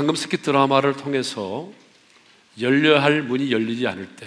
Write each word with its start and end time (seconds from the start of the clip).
우리는 0.00 0.06
방금 0.06 0.14
스키 0.14 0.38
드라마를 0.38 0.96
통해서 0.96 1.70
열려야 2.58 3.02
할 3.02 3.22
문이 3.22 3.52
열리지 3.52 3.86
않을 3.86 4.16
때 4.16 4.26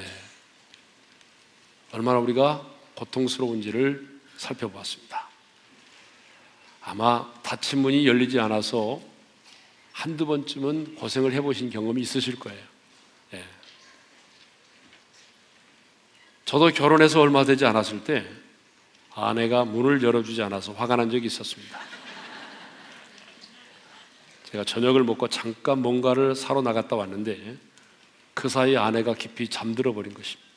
얼마나 1.91 2.19
우리가 2.19 2.65
고통스러운지를 2.95 4.07
살펴보았습니다. 4.37 5.27
아마 6.81 7.31
닫힌 7.41 7.79
문이 7.79 8.05
열리지 8.07 8.39
않아서 8.39 9.01
한두 9.91 10.25
번쯤은 10.25 10.95
고생을 10.95 11.33
해보신 11.33 11.69
경험이 11.69 12.01
있으실 12.01 12.39
거예요. 12.39 12.63
예. 13.33 13.43
저도 16.45 16.69
결혼해서 16.69 17.19
얼마 17.19 17.45
되지 17.45 17.65
않았을 17.65 18.03
때 18.03 18.25
아내가 19.15 19.65
문을 19.65 20.03
열어주지 20.03 20.41
않아서 20.43 20.73
화가 20.73 20.97
난 20.97 21.09
적이 21.09 21.27
있었습니다. 21.27 21.92
제가 24.53 24.63
저녁을 24.65 25.03
먹고 25.03 25.29
잠깐 25.29 25.81
뭔가를 25.81 26.35
사러 26.35 26.61
나갔다 26.61 26.95
왔는데 26.95 27.57
그 28.35 28.47
사이 28.49 28.77
아내가 28.77 29.15
깊이 29.15 29.47
잠들어 29.47 29.93
버린 29.93 30.13
것입니다. 30.13 30.47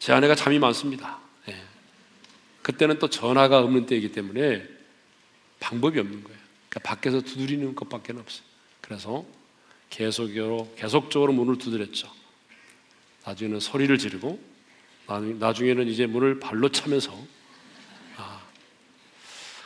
제 0.00 0.12
아내가 0.12 0.34
잠이 0.34 0.58
많습니다. 0.58 1.20
예. 1.48 1.62
그때는 2.62 2.98
또 2.98 3.08
전화가 3.08 3.60
없는 3.60 3.86
때이기 3.86 4.10
때문에 4.10 4.66
방법이 5.60 5.96
없는 6.00 6.24
거예요. 6.24 6.38
그러니까 6.68 6.80
밖에서 6.90 7.20
두드리는 7.20 7.72
것밖에 7.76 8.12
없어요. 8.12 8.44
그래서 8.80 9.24
계속적으로, 9.90 10.74
계속적으로 10.76 11.32
문을 11.32 11.58
두드렸죠. 11.58 12.10
나중에는 13.26 13.60
소리를 13.60 13.96
지르고 13.96 14.42
나중에는 15.06 15.86
이제 15.86 16.06
문을 16.06 16.40
발로 16.40 16.68
차면서 16.70 17.12
아, 17.12 17.39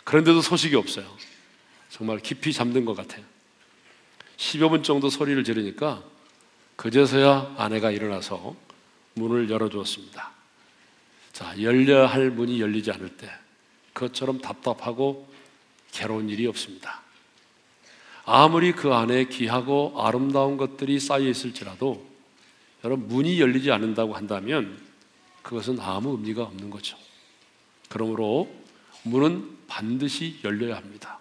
그런데도 0.04 0.42
소식이 0.42 0.76
없어요. 0.76 1.06
정말 1.88 2.18
깊이 2.18 2.52
잠든 2.52 2.84
것 2.84 2.94
같아요. 2.94 3.24
10여 4.36 4.70
분 4.70 4.82
정도 4.82 5.10
소리를 5.10 5.42
지르니까 5.44 6.02
그제서야 6.76 7.54
아내가 7.56 7.90
일어나서 7.90 8.56
문을 9.14 9.48
열어주었습니다. 9.48 10.30
자, 11.32 11.62
열려야 11.62 12.06
할 12.06 12.30
문이 12.30 12.60
열리지 12.60 12.90
않을 12.92 13.16
때 13.16 13.30
그것처럼 13.92 14.40
답답하고 14.40 15.28
괴로운 15.92 16.28
일이 16.28 16.46
없습니다. 16.46 17.02
아무리 18.24 18.72
그 18.72 18.92
안에 18.92 19.26
귀하고 19.26 19.94
아름다운 19.96 20.56
것들이 20.56 20.98
쌓여 20.98 21.28
있을지라도 21.28 22.04
여러분 22.82 23.06
문이 23.08 23.40
열리지 23.40 23.70
않는다고 23.70 24.14
한다면 24.14 24.78
그것은 25.42 25.78
아무 25.80 26.12
의미가 26.12 26.42
없는 26.42 26.70
거죠. 26.70 26.96
그러므로 27.88 28.48
문은 29.04 29.66
반드시 29.66 30.40
열려야 30.44 30.76
합니다. 30.76 31.18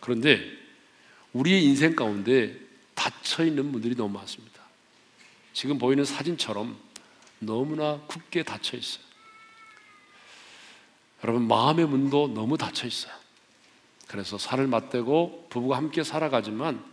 그런데 0.00 0.40
우리의 1.32 1.64
인생 1.64 1.96
가운데 1.96 2.58
닫혀 2.94 3.44
있는 3.44 3.66
문들이 3.66 3.94
너무 3.96 4.12
많습니다. 4.18 4.62
지금 5.52 5.78
보이는 5.78 6.04
사진처럼 6.04 6.76
너무나 7.38 8.00
굳게 8.06 8.42
닫혀 8.42 8.76
있어요. 8.76 9.04
여러분 11.24 11.46
마음의 11.46 11.86
문도 11.86 12.28
너무 12.34 12.58
닫혀 12.58 12.86
있어요. 12.86 13.12
그래서 14.08 14.38
살을 14.38 14.66
맞대고 14.66 15.46
부부가 15.50 15.76
함께 15.76 16.02
살아가지만 16.02 16.84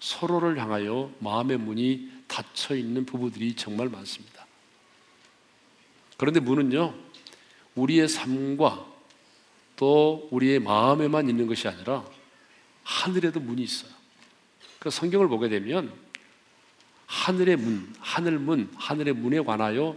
서로를 0.00 0.58
향하여 0.58 1.12
마음의 1.18 1.58
문이 1.58 2.10
닫혀 2.26 2.74
있는 2.74 3.04
부부들이 3.04 3.54
정말 3.54 3.88
많습니다. 3.88 4.46
그런데 6.16 6.40
문은요, 6.40 6.94
우리의 7.74 8.08
삶과 8.08 8.86
또 9.80 10.28
우리의 10.30 10.58
마음에만 10.58 11.30
있는 11.30 11.46
것이 11.46 11.66
아니라 11.66 12.04
하늘에도 12.82 13.40
문이 13.40 13.62
있어요. 13.62 13.90
그 14.78 14.90
성경을 14.90 15.26
보게 15.28 15.48
되면 15.48 15.90
하늘의 17.06 17.56
문, 17.56 17.90
하늘 17.98 18.38
문, 18.38 18.70
하늘의 18.76 19.14
문에 19.14 19.40
관하여 19.40 19.96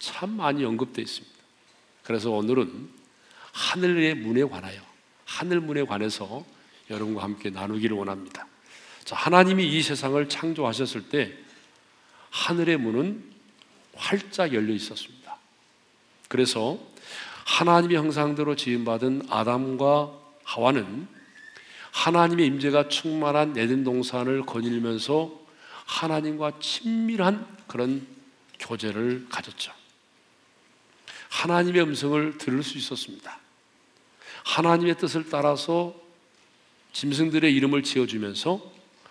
참 0.00 0.30
많이 0.30 0.64
언급되어 0.64 1.04
있습니다. 1.04 1.36
그래서 2.02 2.32
오늘은 2.32 2.88
하늘의 3.52 4.16
문에 4.16 4.42
관하여 4.42 4.82
하늘 5.24 5.60
문에 5.60 5.84
관해서 5.84 6.44
여러분과 6.90 7.22
함께 7.22 7.50
나누기를 7.50 7.96
원합니다. 7.96 8.48
자, 9.04 9.14
하나님이 9.14 9.64
이 9.64 9.80
세상을 9.80 10.28
창조하셨을 10.28 11.08
때 11.08 11.32
하늘의 12.30 12.78
문은 12.78 13.22
활짝 13.94 14.52
열려 14.52 14.74
있었습니다. 14.74 15.38
그래서 16.26 16.89
하나님의 17.44 17.96
형상대로 17.96 18.56
지음받은 18.56 19.26
아담과 19.28 20.12
하와는 20.44 21.08
하나님의 21.92 22.46
임재가 22.46 22.88
충만한 22.88 23.56
에덴 23.56 23.84
동산을 23.84 24.46
거닐면서 24.46 25.40
하나님과 25.86 26.52
친밀한 26.60 27.46
그런 27.66 28.06
교제를 28.58 29.26
가졌죠. 29.28 29.72
하나님의 31.28 31.82
음성을 31.82 32.38
들을 32.38 32.62
수 32.62 32.78
있었습니다. 32.78 33.38
하나님의 34.44 34.98
뜻을 34.98 35.28
따라서 35.28 35.94
짐승들의 36.92 37.54
이름을 37.54 37.82
지어주면서 37.82 38.60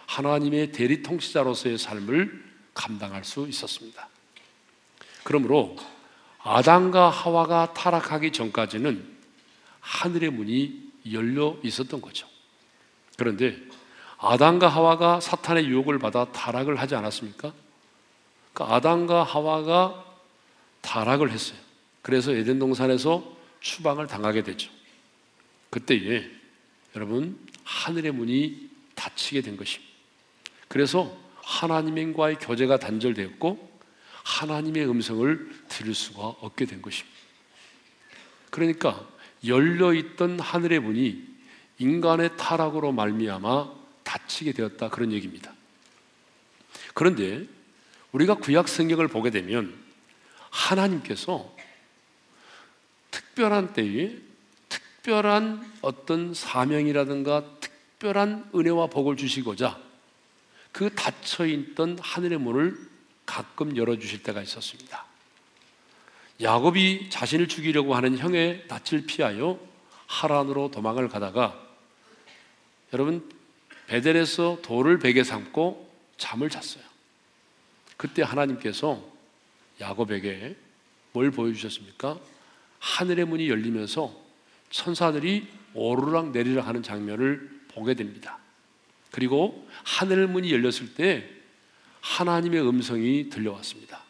하나님의 0.05 0.71
대리 0.71 1.01
통치자로서의 1.03 1.77
삶을 1.77 2.43
감당할 2.73 3.23
수 3.23 3.47
있었습니다. 3.47 4.09
그러므로 5.23 5.77
아담과 6.41 7.09
하와가 7.09 7.73
타락하기 7.73 8.31
전까지는 8.31 9.17
하늘의 9.79 10.29
문이 10.31 10.89
열려 11.11 11.57
있었던 11.63 12.01
거죠. 12.01 12.27
그런데 13.17 13.57
아담과 14.17 14.67
하와가 14.67 15.19
사탄의 15.19 15.65
유혹을 15.65 15.99
받아 15.99 16.25
타락을 16.31 16.77
하지 16.77 16.95
않았습니까? 16.95 17.53
그 18.53 18.63
아담과 18.63 19.23
하와가 19.23 20.05
타락을 20.81 21.31
했어요. 21.31 21.57
그래서 22.01 22.33
에덴 22.33 22.59
동산에서 22.59 23.23
추방을 23.59 24.07
당하게 24.07 24.43
되죠. 24.43 24.71
그때에 25.69 26.29
여러분 26.95 27.37
하늘의 27.63 28.11
문이 28.11 28.69
닫히게 28.95 29.41
된 29.41 29.57
것입니다. 29.57 29.93
그래서 30.67 31.15
하나님과의 31.43 32.37
교제가 32.39 32.77
단절되었고 32.77 33.68
하나님의 34.23 34.89
음성을 34.89 35.49
들을 35.69 35.93
수가 35.93 36.21
없게 36.21 36.65
된 36.65 36.81
것입니다. 36.81 37.17
그러니까 38.49 39.07
열려 39.45 39.93
있던 39.93 40.39
하늘의 40.39 40.79
문이 40.79 41.27
인간의 41.77 42.35
타락으로 42.37 42.91
말미암아 42.91 43.71
닫히게 44.03 44.53
되었다 44.53 44.89
그런 44.89 45.11
얘기입니다. 45.11 45.53
그런데 46.93 47.45
우리가 48.11 48.35
구약 48.35 48.67
성경을 48.67 49.07
보게 49.07 49.29
되면 49.29 49.73
하나님께서 50.49 51.55
특별한 53.11 53.73
때에 53.73 54.17
특별한 54.67 55.73
어떤 55.81 56.33
사명이라든가 56.33 57.59
특별한 57.59 58.49
은혜와 58.53 58.87
복을 58.87 59.15
주시고자 59.15 59.79
그 60.71 60.93
닫혀 60.93 61.45
있던 61.45 61.97
하늘의 61.99 62.39
문을 62.39 62.88
가끔 63.29 63.77
열어 63.77 63.95
주실 63.99 64.23
때가 64.23 64.41
있었습니다. 64.41 65.05
야곱이 66.41 67.11
자신을 67.11 67.47
죽이려고 67.47 67.93
하는 67.93 68.17
형의 68.17 68.65
낯을 68.67 69.05
피하여 69.05 69.59
하란으로 70.07 70.71
도망을 70.71 71.09
가다가 71.09 71.55
여러분 72.91 73.29
베델에서 73.85 74.59
돌을 74.63 74.97
베개 74.97 75.23
삼고 75.23 75.93
잠을 76.17 76.49
잤어요. 76.49 76.83
그때 77.97 78.23
하나님께서 78.23 78.99
야곱에게 79.79 80.55
뭘 81.11 81.29
보여주셨습니까? 81.29 82.17
하늘의 82.79 83.25
문이 83.25 83.47
열리면서 83.47 84.11
천사들이 84.71 85.47
오르락 85.75 86.31
내리락 86.31 86.65
하는 86.65 86.81
장면을 86.81 87.61
보게 87.67 87.93
됩니다. 87.93 88.39
그리고 89.11 89.67
하늘 89.83 90.27
문이 90.27 90.51
열렸을 90.51 90.95
때 90.95 91.38
하나님의 92.01 92.67
음성이 92.67 93.29
들려왔습니다. 93.29 94.03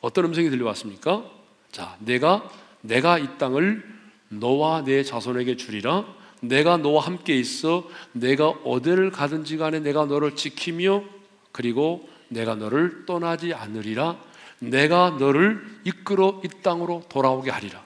어떤 0.00 0.26
음성이 0.26 0.50
들려왔습니까? 0.50 1.24
자, 1.72 1.96
내가 2.00 2.48
내가 2.80 3.18
이 3.18 3.38
땅을 3.38 3.96
너와 4.28 4.84
내 4.84 5.02
자손에게 5.02 5.56
주리라. 5.56 6.06
내가 6.40 6.76
너와 6.76 7.04
함께 7.06 7.36
있어 7.38 7.88
내가 8.12 8.48
어디를 8.48 9.10
가든지 9.10 9.56
간에 9.56 9.80
내가 9.80 10.04
너를 10.04 10.36
지키며 10.36 11.04
그리고 11.52 12.08
내가 12.28 12.54
너를 12.54 13.06
떠나지 13.06 13.54
않으리라. 13.54 14.18
내가 14.58 15.16
너를 15.18 15.64
이끌어 15.84 16.40
이 16.44 16.48
땅으로 16.62 17.04
돌아오게 17.08 17.50
하리라. 17.50 17.84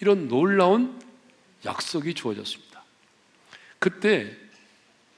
이런 0.00 0.28
놀라운 0.28 1.00
약속이 1.64 2.14
주어졌습니다. 2.14 2.82
그때 3.78 4.36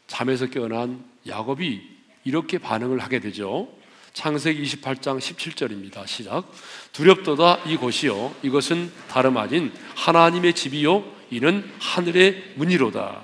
잠에서 0.07 0.47
깨어난 0.47 1.05
야곱이 1.27 1.98
이렇게 2.29 2.59
반응을 2.59 2.99
하게 2.99 3.21
되죠. 3.21 3.75
창세기 4.13 4.63
28장 4.63 5.19
17절입니다. 5.19 6.07
시작. 6.07 6.45
두렵도다 6.93 7.63
이곳이요. 7.65 8.37
이것은 8.43 8.93
다름 9.09 9.39
아닌 9.39 9.73
하나님의 9.97 10.53
집이요. 10.53 11.11
이는 11.31 11.67
하늘의 11.79 12.53
문이로다. 12.57 13.23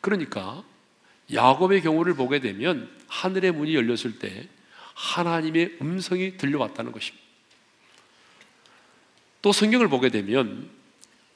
그러니까 0.00 0.64
야곱의 1.32 1.82
경우를 1.82 2.14
보게 2.14 2.40
되면 2.40 2.90
하늘의 3.06 3.52
문이 3.52 3.76
열렸을 3.76 4.18
때 4.18 4.48
하나님의 4.94 5.76
음성이 5.80 6.36
들려왔다는 6.36 6.90
것입니다. 6.90 7.24
또 9.42 9.52
성경을 9.52 9.86
보게 9.86 10.08
되면 10.08 10.68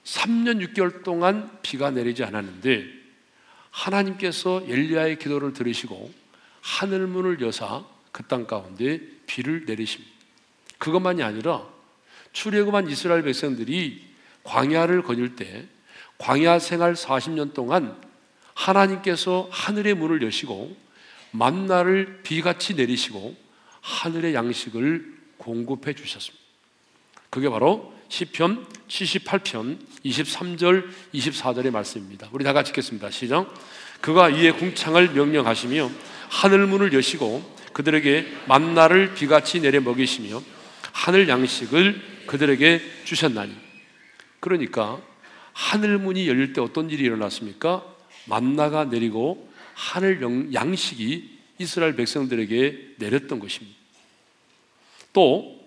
3년 0.03 0.67
6개월 0.67 1.05
동안 1.05 1.49
비가 1.63 1.93
내리지 1.93 2.25
않았는데 2.25 2.87
하나님께서 3.71 4.65
엘리야의 4.67 5.21
기도를 5.21 5.53
들으시고 5.53 6.20
하늘 6.61 7.07
문을 7.07 7.41
여사 7.41 7.85
그 8.13 8.27
땅 8.27 8.47
가운데 8.47 9.01
비를 9.27 9.65
내리십니다. 9.67 10.13
그것만이 10.79 11.23
아니라 11.23 11.67
출애굽한 12.33 12.89
이스라엘 12.89 13.23
백성들이 13.23 14.05
광야를 14.45 15.03
거닐 15.03 15.37
때 15.37 15.67
광야 16.19 16.59
생활 16.59 16.95
40년 16.95 17.55
동안 17.55 18.01
하나님께서 18.55 19.49
하늘의 19.51 19.95
문을 19.95 20.23
여시고 20.23 20.77
만나를 21.31 22.21
비같이 22.23 22.75
내리시고 22.75 23.37
하늘의 23.81 24.35
양식을 24.35 25.19
공급해 25.39 25.95
주셨습니다. 25.95 26.45
그게 27.31 27.49
바로 27.49 27.95
시편 28.09 28.67
78편 28.89 29.79
23절 30.05 30.91
24절의 31.15 31.71
말씀입니다. 31.71 32.29
우리 32.33 32.45
다 32.45 32.53
같이 32.53 32.71
읽겠습니다. 32.71 33.11
시작. 33.11 33.55
그가 34.01 34.31
이에 34.31 34.53
궁창을 34.53 35.11
명령하시며 35.11 35.91
하늘 36.29 36.67
문을 36.67 36.93
여시고 36.93 37.59
그들에게 37.73 38.27
만나를 38.47 39.15
비같이 39.15 39.61
내려 39.61 39.81
먹이시며 39.81 40.43
하늘 40.93 41.29
양식을 41.29 42.01
그들에게 42.27 42.81
주셨나니. 43.05 43.55
그러니까 44.41 45.01
하늘 45.53 45.99
문이 45.99 46.29
열릴 46.29 46.53
때 46.53 46.61
어떤 46.61 46.91
일이 46.91 47.05
일어났습니까? 47.05 47.85
만나가 48.27 48.85
내리고 48.85 49.51
하늘 49.75 50.21
양식이 50.53 51.39
이스라엘 51.59 51.95
백성들에게 51.97 52.95
내렸던 52.99 53.39
것입니다. 53.39 53.77
또 55.13 55.61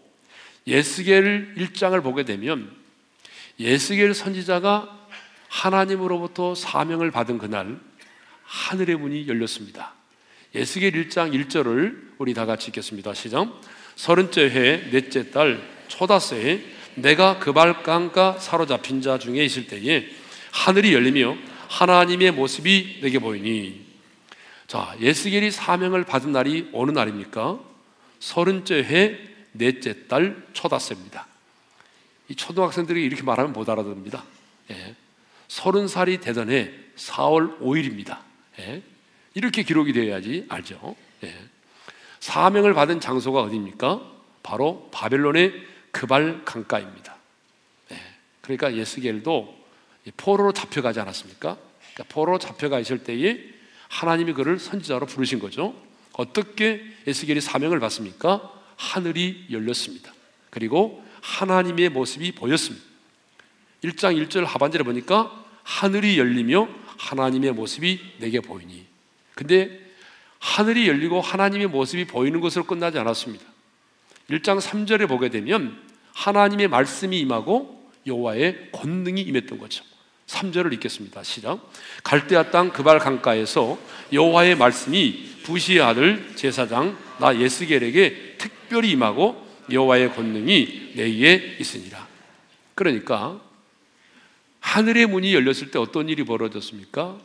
예스겔 0.65 1.55
1장을 1.57 2.01
보게 2.01 2.23
되면 2.23 2.71
예스겔 3.59 4.13
선지자가 4.13 5.07
하나님으로부터 5.49 6.55
사명을 6.55 7.11
받은 7.11 7.37
그날 7.37 7.79
하늘의 8.43 8.97
문이 8.97 9.27
열렸습니다. 9.27 9.93
에스겔 10.55 10.91
1장 10.91 11.33
1절을 11.33 12.13
우리 12.17 12.33
다 12.33 12.45
같이 12.45 12.67
읽겠습니다. 12.67 13.13
시작. 13.13 13.61
서른째 13.95 14.49
해 14.49 14.89
넷째 14.91 15.31
달 15.31 15.61
초닷새에 15.87 16.63
내가 16.95 17.39
그발 17.39 17.89
강가 17.89 18.39
사로잡힌 18.39 19.01
자 19.01 19.17
중에 19.17 19.43
있을 19.43 19.67
때에 19.67 20.07
하늘이 20.51 20.93
열리며 20.93 21.35
하나님의 21.69 22.31
모습이 22.31 22.99
내게 23.01 23.19
보이니 23.19 23.83
자 24.67 24.95
에스겔이 24.99 25.51
사명을 25.51 26.03
받은 26.03 26.31
날이 26.31 26.69
어느 26.73 26.91
날입니까? 26.91 27.59
서른째 28.19 28.83
해 28.83 29.19
넷째 29.51 30.07
달 30.07 30.45
초닷새입니다. 30.53 31.27
이 32.29 32.35
초등학생들이 32.35 33.03
이렇게 33.03 33.23
말하면 33.23 33.53
못 33.53 33.67
알아듣습니다. 33.69 34.23
예. 34.71 34.95
서른 35.47 35.87
살이 35.87 36.19
되던 36.19 36.49
해 36.49 36.71
4월 36.95 37.59
5일입니다. 37.59 38.19
예. 38.59 38.83
이렇게 39.33 39.63
기록이 39.63 39.93
되어야지 39.93 40.45
알죠. 40.49 40.95
예. 41.23 41.35
사명을 42.19 42.73
받은 42.73 42.99
장소가 42.99 43.41
어디입니까? 43.41 44.01
바로 44.43 44.89
바벨론의 44.91 45.53
그발 45.91 46.45
강가입니다. 46.45 47.17
예. 47.91 47.99
그러니까 48.41 48.75
에스겔도 48.75 49.63
포로로 50.17 50.51
잡혀가지 50.51 50.99
않았습니까? 50.99 51.57
그러니까 51.93 52.13
포로로 52.13 52.39
잡혀가 52.39 52.79
있을 52.79 53.03
때에 53.03 53.39
하나님이 53.89 54.33
그를 54.33 54.59
선지자로 54.59 55.05
부르신 55.05 55.39
거죠. 55.39 55.75
어떻게 56.13 56.83
에스겔이 57.07 57.41
사명을 57.41 57.79
받습니까? 57.79 58.51
하늘이 58.75 59.47
열렸습니다. 59.51 60.13
그리고 60.49 61.03
하나님의 61.21 61.89
모습이 61.89 62.33
보였습니다. 62.33 62.85
1장 63.83 64.27
1절 64.27 64.45
하반절에 64.45 64.83
보니까 64.83 65.43
하늘이 65.63 66.17
열리며 66.19 66.67
하나님의 66.97 67.51
모습이 67.53 67.99
내게 68.19 68.39
보이니. 68.39 68.85
근데 69.35 69.79
하늘이 70.39 70.87
열리고 70.87 71.21
하나님의 71.21 71.67
모습이 71.67 72.05
보이는 72.05 72.39
것으로 72.41 72.65
끝나지 72.65 72.99
않았습니다. 72.99 73.45
1장 74.29 74.59
3절에 74.59 75.07
보게 75.07 75.29
되면 75.29 75.77
하나님의 76.13 76.67
말씀이 76.67 77.19
임하고 77.19 77.89
여호와의 78.05 78.71
권능이 78.71 79.21
임했던 79.21 79.57
거죠. 79.57 79.83
3절을 80.27 80.73
읽겠습니다. 80.73 81.23
시작. 81.23 81.59
갈대아 82.03 82.51
땅 82.51 82.71
그발 82.71 82.99
강가에서 82.99 83.77
여호와의 84.11 84.55
말씀이 84.55 85.33
부시의 85.43 85.81
아들 85.81 86.35
제사장 86.35 86.97
나 87.19 87.37
예스겔에게 87.39 88.35
특별히 88.37 88.91
임하고 88.91 89.45
여호와의 89.71 90.13
권능이 90.15 90.93
내 90.95 91.03
위에 91.03 91.57
있으니라. 91.59 92.07
그러니까 92.75 93.39
하늘의 94.63 95.07
문이 95.07 95.35
열렸을 95.35 95.71
때 95.71 95.77
어떤 95.77 96.09
일이 96.09 96.23
벌어졌습니까? 96.23 97.19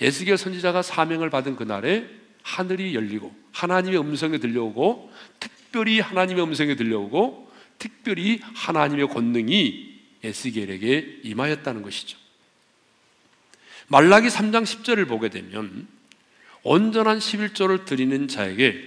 예스겔 0.00 0.38
선지자가 0.38 0.82
사명을 0.82 1.30
받은 1.30 1.56
그날에 1.56 2.08
하늘이 2.42 2.94
열리고 2.94 3.34
하나님의 3.52 3.98
음성이 4.00 4.38
들려오고 4.38 5.12
특별히 5.40 5.98
하나님의 6.00 6.44
음성이 6.44 6.76
들려오고 6.76 7.50
특별히 7.78 8.40
하나님의 8.54 9.08
권능이 9.08 10.00
에스겔에게 10.22 11.20
임하였다는 11.24 11.82
것이죠. 11.82 12.16
말라기 13.88 14.28
3장 14.28 14.62
10절을 14.62 15.08
보게 15.08 15.28
되면 15.28 15.88
온전한 16.62 17.18
11조를 17.18 17.84
드리는 17.84 18.28
자에게 18.28 18.80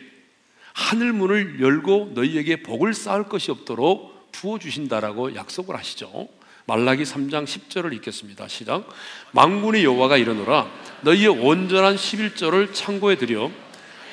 하늘 0.73 1.11
문을 1.13 1.59
열고 1.59 2.13
너희에게 2.15 2.63
복을 2.63 2.93
쌓을 2.93 3.25
것이 3.25 3.51
없도록 3.51 4.31
부어 4.31 4.57
주신다라고 4.57 5.35
약속을 5.35 5.75
하시죠. 5.75 6.38
말라기 6.69 7.01
3장 7.01 7.45
10절을 7.45 7.93
읽겠습니다. 7.95 8.47
시작. 8.47 8.87
망군의 9.31 9.83
여호와가 9.83 10.17
이르노라 10.17 10.69
너희의 11.01 11.27
온전한 11.29 11.95
11조를 11.95 12.71
창고에 12.75 13.15
들여 13.15 13.51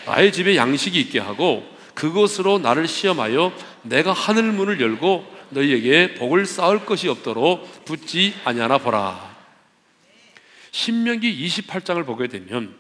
나의 0.07 0.33
집에 0.33 0.57
양식이 0.57 0.99
있게 0.99 1.19
하고 1.19 1.69
그것으로 1.93 2.59
나를 2.59 2.89
시험하여 2.89 3.53
내가 3.83 4.15
하늘 4.15 4.53
문을 4.53 4.81
열고 4.81 5.37
너희에게 5.51 6.15
복을 6.15 6.47
쌓을 6.47 6.87
것이 6.87 7.09
없도록 7.09 7.85
붙지 7.85 8.35
아니하나 8.45 8.79
보라. 8.79 9.37
신명기 10.71 11.47
28장을 11.47 12.05
보게 12.07 12.27
되면 12.27 12.75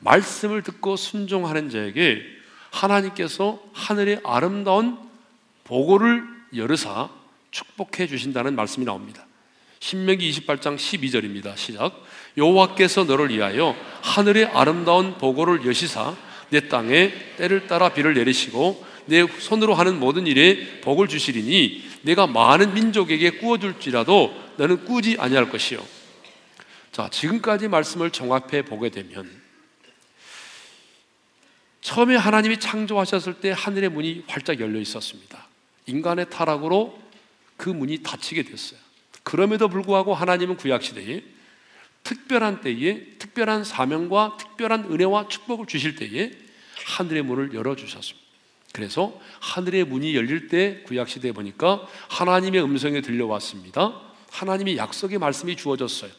말씀을 0.00 0.62
듣고 0.62 0.96
순종하는 0.96 1.70
자에게 1.70 2.22
하나님께서 2.70 3.58
하늘의 3.72 4.20
아름다운 4.22 4.98
보고를 5.64 6.24
열으사 6.54 7.08
축복해 7.50 8.06
주신다는 8.06 8.54
말씀이 8.54 8.84
나옵니다. 8.84 9.26
신명기 9.80 10.30
28장 10.30 10.76
12절입니다. 10.76 11.56
시작. 11.56 12.04
여호와께서 12.36 13.04
너를 13.04 13.30
위하여 13.30 13.76
하늘의 14.02 14.46
아름다운 14.46 15.18
보고를 15.18 15.66
여시사 15.66 16.16
내 16.50 16.68
땅에 16.68 17.12
때를 17.36 17.66
따라 17.66 17.90
비를 17.90 18.14
내리시고 18.14 18.84
내 19.06 19.26
손으로 19.26 19.74
하는 19.74 19.98
모든 19.98 20.26
일에 20.26 20.80
복을 20.80 21.08
주시리니 21.08 21.88
내가 22.02 22.26
많은 22.26 22.74
민족에게 22.74 23.30
꾸어 23.30 23.58
줄지라도 23.58 24.34
너는 24.56 24.84
꾸지 24.84 25.16
아니할 25.18 25.50
것이요. 25.50 25.84
자, 26.92 27.08
지금까지 27.10 27.68
말씀을 27.68 28.10
종합해 28.10 28.62
보게 28.62 28.90
되면 28.90 29.30
처음에 31.80 32.16
하나님이 32.16 32.58
창조하셨을 32.58 33.34
때 33.34 33.54
하늘의 33.56 33.90
문이 33.90 34.24
활짝 34.26 34.60
열려 34.60 34.78
있었습니다. 34.80 35.46
인간의 35.86 36.28
타락으로 36.28 36.98
그 37.58 37.68
문이 37.68 38.02
닫히게 38.02 38.44
됐어요. 38.44 38.80
그럼에도 39.22 39.68
불구하고 39.68 40.14
하나님은 40.14 40.56
구약시대에 40.56 41.22
특별한 42.04 42.62
때에 42.62 43.18
특별한 43.18 43.64
사명과 43.64 44.38
특별한 44.38 44.90
은혜와 44.90 45.28
축복을 45.28 45.66
주실 45.66 45.96
때에 45.96 46.30
하늘의 46.86 47.24
문을 47.24 47.52
열어주셨습니다. 47.52 48.26
그래서 48.72 49.20
하늘의 49.40 49.84
문이 49.84 50.14
열릴 50.14 50.48
때 50.48 50.82
구약시대에 50.86 51.32
보니까 51.32 51.86
하나님의 52.08 52.62
음성이 52.62 53.02
들려왔습니다. 53.02 54.00
하나님의 54.30 54.76
약속의 54.76 55.18
말씀이 55.18 55.56
주어졌어요. 55.56 56.10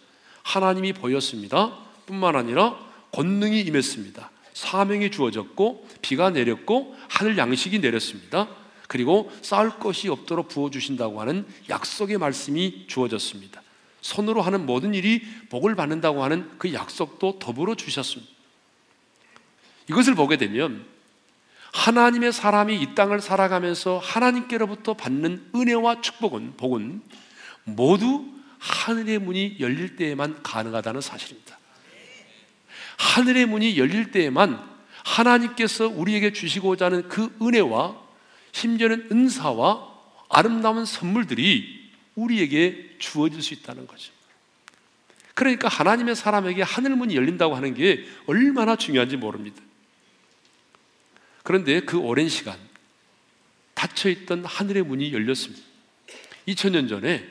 하나님이 0.44 0.94
보였습니다. 0.94 1.78
뿐만 2.06 2.36
아니라 2.36 2.78
권능이 3.12 3.62
임했습니다. 3.62 4.30
사명이 4.54 5.10
주어졌고 5.12 5.88
비가 6.02 6.30
내렸고 6.32 6.96
하늘 7.08 7.38
양식이 7.38 7.80
내렸습니다. 7.80 8.50
그리고 8.90 9.32
쌓을 9.44 9.70
것이 9.78 10.10
없도록 10.10 10.48
부어 10.48 10.72
주신다고 10.72 11.22
하는 11.22 11.46
약속의 11.70 12.18
말씀이 12.18 12.86
주어졌습니다. 12.88 13.62
손으로 14.02 14.42
하는 14.42 14.66
모든 14.66 14.96
일이 14.96 15.22
복을 15.50 15.76
받는다고 15.76 16.24
하는 16.24 16.50
그 16.58 16.74
약속도 16.74 17.38
더불어 17.38 17.76
주셨습니다. 17.76 18.34
이것을 19.92 20.16
보게 20.16 20.38
되면 20.38 20.88
하나님의 21.72 22.34
사람이 22.34 22.82
이 22.82 22.96
땅을 22.96 23.22
살아가면서 23.22 24.00
하나님께로부터 24.00 24.96
받는 24.96 25.52
은혜와 25.54 26.02
축복은 26.02 26.58
복은 26.58 27.04
모두 27.66 28.26
하늘의 28.58 29.20
문이 29.20 29.58
열릴 29.60 29.98
때에만 29.98 30.42
가능하다는 30.42 31.02
사실입니다. 31.02 31.60
하늘의 32.98 33.46
문이 33.46 33.78
열릴 33.78 34.10
때에만 34.10 34.68
하나님께서 35.04 35.88
우리에게 35.88 36.34
주시고자 36.34 36.86
하는 36.86 37.08
그 37.08 37.38
은혜와 37.40 38.09
심지어는 38.52 39.10
은사와 39.12 39.88
아름다운 40.30 40.86
선물들이 40.86 41.92
우리에게 42.16 42.96
주어질 43.00 43.42
수 43.42 43.54
있다는 43.54 43.88
거죠. 43.88 44.12
그러니까 45.34 45.70
하나님의 45.70 46.16
사람에게 46.16 46.64
하늘 46.64 46.96
문이 46.96 47.16
열린다고 47.16 47.56
하는 47.56 47.74
게 47.74 48.06
얼마나 48.28 48.76
중요한지 48.76 49.16
모릅니다. 49.16 49.62
그런데 51.44 51.80
그 51.80 51.98
오랜 51.98 52.28
시간 52.28 52.58
닫혀있던 53.74 54.44
하늘의 54.44 54.84
문이 54.84 55.14
열렸습니다. 55.14 55.66
2000년 56.48 56.90
전에 56.90 57.26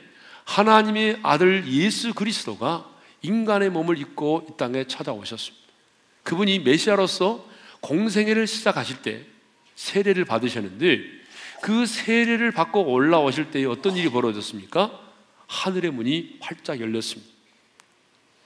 하나님의 0.45 1.19
아들 1.21 1.67
예수 1.67 2.13
그리스도가 2.13 2.89
인간의 3.21 3.69
몸을 3.69 3.99
입고 3.99 4.47
이 4.49 4.57
땅에 4.57 4.85
찾아오셨습니다. 4.85 5.67
그분이 6.23 6.59
메시아로서 6.59 7.47
공생애를 7.81 8.47
시작하실 8.47 9.01
때 9.03 9.25
세례를 9.79 10.25
받으셨는데 10.25 10.99
그 11.61 11.85
세례를 11.85 12.51
받고 12.51 12.91
올라오실 12.91 13.49
때 13.51 13.63
어떤 13.63 13.95
일이 13.95 14.09
벌어졌습니까? 14.09 14.91
하늘의 15.47 15.91
문이 15.91 16.37
활짝 16.41 16.81
열렸습니다. 16.81 17.31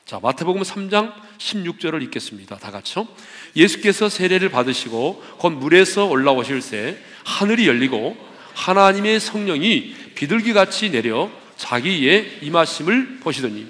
자, 0.06 0.20
마태복음 0.22 0.62
3장 0.62 1.12
16절을 1.40 2.04
읽겠습니다. 2.04 2.58
다 2.60 2.70
같이요. 2.70 3.08
예수께서 3.56 4.10
세례를 4.10 4.50
받으시고 4.50 5.24
곧 5.40 5.50
물에서 5.54 6.06
올라오실 6.06 6.62
새 6.62 6.98
하늘이 7.26 7.68
열리고 7.68 8.16
하나님의 8.54 9.20
성령이 9.20 9.96
비둘기 10.14 10.54
같이 10.54 10.92
내려 10.92 11.32
자기의 11.58 12.40
임하심을 12.44 13.22
보시더니 13.22 13.68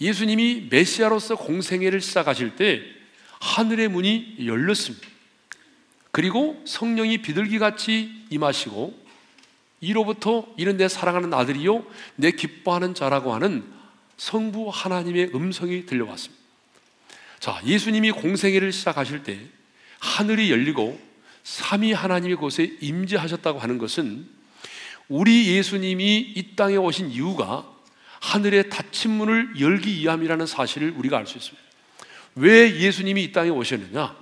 예수님이 0.00 0.68
메시아로서 0.70 1.36
공생애를 1.36 2.00
시작하실 2.00 2.56
때 2.56 2.80
하늘의 3.40 3.88
문이 3.88 4.36
열렸습니다. 4.46 5.09
그리고 6.12 6.60
성령이 6.66 7.18
비둘기 7.18 7.58
같이 7.58 8.10
임하시고 8.30 8.98
이로부터 9.80 10.46
이는 10.56 10.76
내 10.76 10.88
사랑하는 10.88 11.32
아들이요 11.32 11.84
내 12.16 12.30
기뻐하는 12.32 12.94
자라고 12.94 13.32
하는 13.32 13.64
성부 14.16 14.70
하나님의 14.72 15.30
음성이 15.34 15.86
들려왔습니다. 15.86 16.40
자, 17.38 17.60
예수님이 17.64 18.10
공생애를 18.10 18.70
시작하실 18.72 19.22
때 19.22 19.40
하늘이 19.98 20.50
열리고 20.50 21.00
삼위 21.42 21.92
하나님의 21.92 22.36
곳에 22.36 22.76
임재하셨다고 22.80 23.58
하는 23.58 23.78
것은 23.78 24.28
우리 25.08 25.48
예수님이 25.56 26.18
이 26.36 26.54
땅에 26.54 26.76
오신 26.76 27.10
이유가 27.10 27.66
하늘의 28.20 28.68
닫힌 28.68 29.12
문을 29.12 29.58
열기 29.58 29.94
위함이라는 30.00 30.44
사실을 30.46 30.92
우리가 30.96 31.16
알 31.16 31.26
수 31.26 31.38
있습니다. 31.38 31.70
왜 32.36 32.78
예수님이 32.78 33.24
이 33.24 33.32
땅에 33.32 33.48
오셨느냐? 33.48 34.14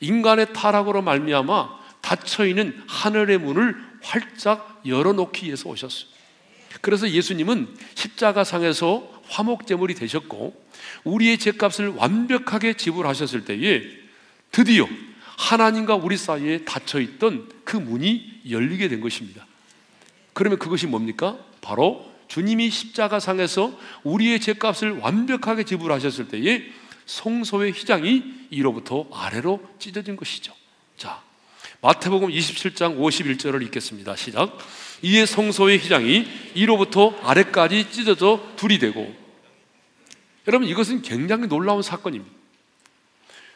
인간의 0.00 0.52
타락으로 0.52 1.02
말미암아 1.02 1.86
닫혀 2.00 2.46
있는 2.46 2.82
하늘의 2.86 3.38
문을 3.38 3.76
활짝 4.02 4.82
열어놓기 4.86 5.46
위해서 5.46 5.68
오셨어요. 5.68 6.16
그래서 6.80 7.10
예수님은 7.10 7.74
십자가상에서 7.94 9.22
화목제물이 9.28 9.94
되셨고 9.94 10.66
우리의 11.04 11.38
죄값을 11.38 11.88
완벽하게 11.88 12.74
지불하셨을 12.74 13.44
때에 13.44 13.82
드디어 14.52 14.86
하나님과 15.36 15.96
우리 15.96 16.16
사이에 16.16 16.64
닫혀 16.64 17.00
있던 17.00 17.48
그 17.64 17.76
문이 17.76 18.42
열리게 18.48 18.88
된 18.88 19.00
것입니다. 19.00 19.46
그러면 20.32 20.58
그것이 20.58 20.86
뭡니까? 20.86 21.38
바로 21.60 22.10
주님이 22.28 22.70
십자가상에서 22.70 23.78
우리의 24.04 24.40
죄값을 24.40 24.98
완벽하게 24.98 25.64
지불하셨을 25.64 26.28
때에 26.28 26.62
성소의 27.06 27.72
휘장이 27.72 28.22
이로부터 28.50 29.06
아래로 29.12 29.60
찢어진 29.78 30.16
것이죠. 30.16 30.52
자, 30.96 31.22
마태복음 31.80 32.28
27장 32.28 32.98
51절을 32.98 33.62
읽겠습니다. 33.66 34.16
시작. 34.16 34.58
이에 35.02 35.24
성소의 35.24 35.78
휘장이 35.78 36.26
이로부터 36.54 37.10
아래까지 37.22 37.90
찢어져 37.90 38.42
둘이 38.56 38.78
되고 38.78 39.14
여러분 40.48 40.68
이것은 40.68 41.02
굉장히 41.02 41.48
놀라운 41.48 41.82
사건입니다. 41.82 42.34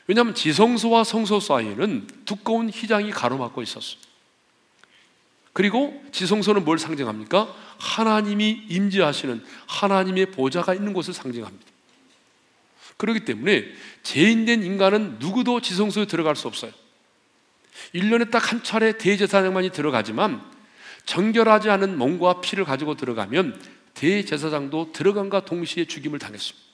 왜냐하면 0.06 0.34
지성소와 0.34 1.04
성소 1.04 1.40
사이에는 1.40 2.08
두꺼운 2.24 2.68
휘장이 2.68 3.10
가로막고 3.10 3.62
있었어요. 3.62 4.00
그리고 5.52 6.02
지성소는 6.12 6.64
뭘 6.64 6.78
상징합니까? 6.78 7.54
하나님이 7.78 8.64
임재하시는 8.68 9.44
하나님의 9.66 10.26
보좌가 10.32 10.74
있는 10.74 10.92
곳을 10.92 11.14
상징합니다. 11.14 11.66
그렇기 13.00 13.20
때문에 13.24 13.64
죄인된 14.02 14.62
인간은 14.62 15.16
누구도 15.18 15.62
지성소에 15.62 16.04
들어갈 16.04 16.36
수 16.36 16.46
없어요. 16.48 16.70
1년에 17.94 18.30
딱 18.30 18.52
한 18.52 18.62
차례 18.62 18.98
대제사장만이 18.98 19.70
들어가지만 19.70 20.42
정결하지 21.06 21.70
않은 21.70 21.96
몸과 21.96 22.42
피를 22.42 22.64
가지고 22.64 22.94
들어가면 22.96 23.58
대제사장도 23.94 24.92
들어간과 24.92 25.46
동시에 25.46 25.86
죽임을 25.86 26.18
당했습니다. 26.18 26.68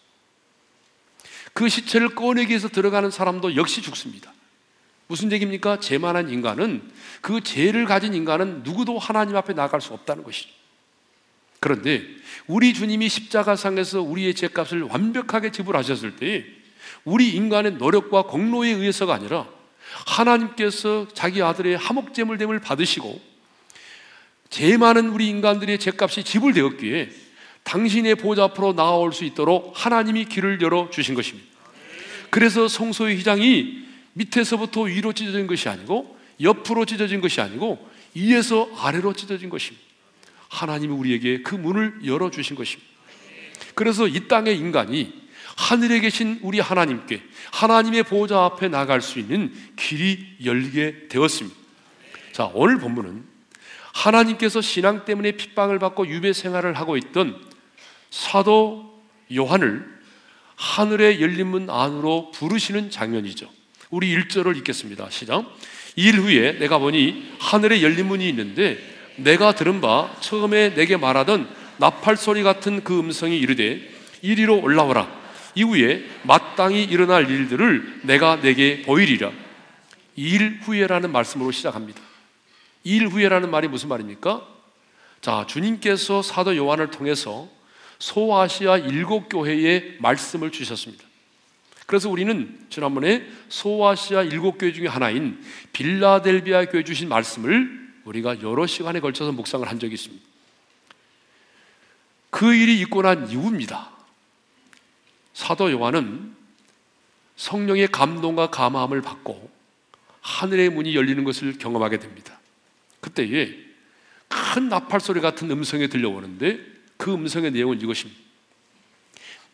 그 1.52 1.68
시체를 1.68 2.14
꺼내기 2.16 2.50
위해서 2.50 2.68
들어가는 2.68 3.10
사람도 3.10 3.54
역시 3.54 3.80
죽습니다. 3.80 4.34
무슨 5.06 5.30
얘기입니까? 5.30 5.78
죄만한 5.78 6.28
인간은 6.28 6.82
그 7.20 7.40
죄를 7.40 7.86
가진 7.86 8.14
인간은 8.14 8.62
누구도 8.64 8.98
하나님 8.98 9.36
앞에 9.36 9.54
나갈 9.54 9.80
수 9.80 9.94
없다는 9.94 10.24
것이죠. 10.24 10.50
그런데 11.60 12.02
우리 12.46 12.74
주님이 12.74 13.08
십자가상에서 13.08 14.02
우리의 14.02 14.34
죄값을 14.34 14.82
완벽하게 14.82 15.50
지불하셨을 15.50 16.16
때 16.16 16.44
우리 17.04 17.30
인간의 17.30 17.72
노력과 17.74 18.22
공로에 18.24 18.70
의해서가 18.70 19.14
아니라 19.14 19.46
하나님께서 20.06 21.08
자기 21.14 21.42
아들의 21.42 21.76
하목제물됨을 21.76 22.60
받으시고 22.60 23.20
죄 24.50 24.76
많은 24.76 25.08
우리 25.08 25.28
인간들의 25.28 25.78
죄값이 25.78 26.24
지불되었기에 26.24 27.10
당신의 27.64 28.14
보좌 28.16 28.44
앞으로 28.44 28.74
나아올 28.74 29.12
수 29.12 29.24
있도록 29.24 29.72
하나님이 29.74 30.26
길을 30.26 30.60
열어 30.60 30.88
주신 30.90 31.14
것입니다. 31.14 31.48
그래서 32.30 32.68
성소의 32.68 33.16
휘장이 33.16 33.84
밑에서부터 34.12 34.82
위로 34.82 35.12
찢어진 35.12 35.46
것이 35.46 35.68
아니고 35.68 36.16
옆으로 36.40 36.84
찢어진 36.84 37.20
것이 37.20 37.40
아니고 37.40 37.78
위에서 38.14 38.70
아래로 38.76 39.14
찢어진 39.14 39.50
것입니다. 39.50 39.85
하나님이 40.48 40.92
우리에게 40.92 41.42
그 41.42 41.54
문을 41.54 42.00
열어 42.04 42.30
주신 42.30 42.56
것입니다. 42.56 42.90
그래서 43.74 44.06
이 44.06 44.28
땅의 44.28 44.56
인간이 44.56 45.26
하늘에 45.56 46.00
계신 46.00 46.38
우리 46.42 46.60
하나님께 46.60 47.22
하나님의 47.52 48.04
보호자 48.04 48.44
앞에 48.44 48.68
나갈 48.68 49.00
수 49.00 49.18
있는 49.18 49.52
길이 49.76 50.36
열리게 50.44 51.08
되었습니다. 51.08 51.56
자, 52.32 52.50
오늘 52.54 52.78
본문은 52.78 53.24
하나님께서 53.94 54.60
신앙 54.60 55.04
때문에 55.04 55.32
핍박을 55.32 55.78
받고 55.78 56.08
유배 56.08 56.34
생활을 56.34 56.74
하고 56.74 56.96
있던 56.98 57.40
사도 58.10 59.02
요한을 59.34 59.96
하늘의 60.56 61.20
열린 61.22 61.46
문 61.48 61.70
안으로 61.70 62.30
부르시는 62.32 62.90
장면이죠. 62.90 63.50
우리 63.90 64.14
1절을 64.14 64.56
읽겠습니다. 64.58 65.08
시작. 65.10 65.44
일 65.96 66.20
후에 66.20 66.58
내가 66.58 66.78
보니 66.78 67.36
하늘에 67.38 67.82
열린 67.82 68.06
문이 68.06 68.28
있는데 68.28 68.95
내가 69.16 69.54
들은 69.54 69.80
바 69.80 70.14
처음에 70.20 70.74
내게 70.74 70.96
말하던 70.96 71.48
나팔 71.78 72.16
소리 72.16 72.42
같은 72.42 72.84
그 72.84 72.98
음성이 72.98 73.38
이르되 73.38 73.80
이리로 74.22 74.60
올라오라. 74.60 75.26
이후에 75.54 76.04
마땅히 76.22 76.84
일어날 76.84 77.30
일들을 77.30 78.00
내가 78.02 78.40
내게 78.40 78.82
보이리라. 78.82 79.30
일 80.16 80.60
후에라는 80.62 81.12
말씀으로 81.12 81.50
시작합니다. 81.50 82.00
일 82.84 83.08
후에라는 83.08 83.50
말이 83.50 83.68
무슨 83.68 83.88
말입니까? 83.88 84.46
자, 85.20 85.44
주님께서 85.48 86.22
사도 86.22 86.56
요한을 86.56 86.90
통해서 86.90 87.48
소아시아 87.98 88.76
일곱 88.78 89.28
교회에 89.28 89.96
말씀을 89.98 90.52
주셨습니다. 90.52 91.04
그래서 91.86 92.10
우리는 92.10 92.58
지난번에 92.68 93.26
소아시아 93.48 94.22
일곱 94.22 94.58
교회 94.58 94.72
중에 94.72 94.86
하나인 94.86 95.42
빌라델비아 95.72 96.66
교회 96.66 96.84
주신 96.84 97.08
말씀을 97.08 97.85
우리가 98.06 98.40
여러 98.42 98.66
시간에 98.66 99.00
걸쳐서 99.00 99.32
묵상을 99.32 99.68
한 99.68 99.78
적이 99.78 99.94
있습니다. 99.94 100.24
그 102.30 102.54
일이 102.54 102.80
있고 102.80 103.02
난 103.02 103.28
이후입니다. 103.28 103.90
사도 105.34 105.70
요한은 105.70 106.34
성령의 107.36 107.88
감동과 107.88 108.50
감화함을 108.50 109.02
받고 109.02 109.50
하늘의 110.20 110.70
문이 110.70 110.96
열리는 110.96 111.22
것을 111.24 111.58
경험하게 111.58 111.98
됩니다. 111.98 112.38
그때에 113.00 113.54
큰 114.28 114.68
나팔 114.68 115.00
소리 115.00 115.20
같은 115.20 115.50
음성이 115.50 115.88
들려오는데 115.88 116.58
그 116.96 117.12
음성의 117.12 117.52
내용은 117.52 117.80
이것입니다. 117.80 118.20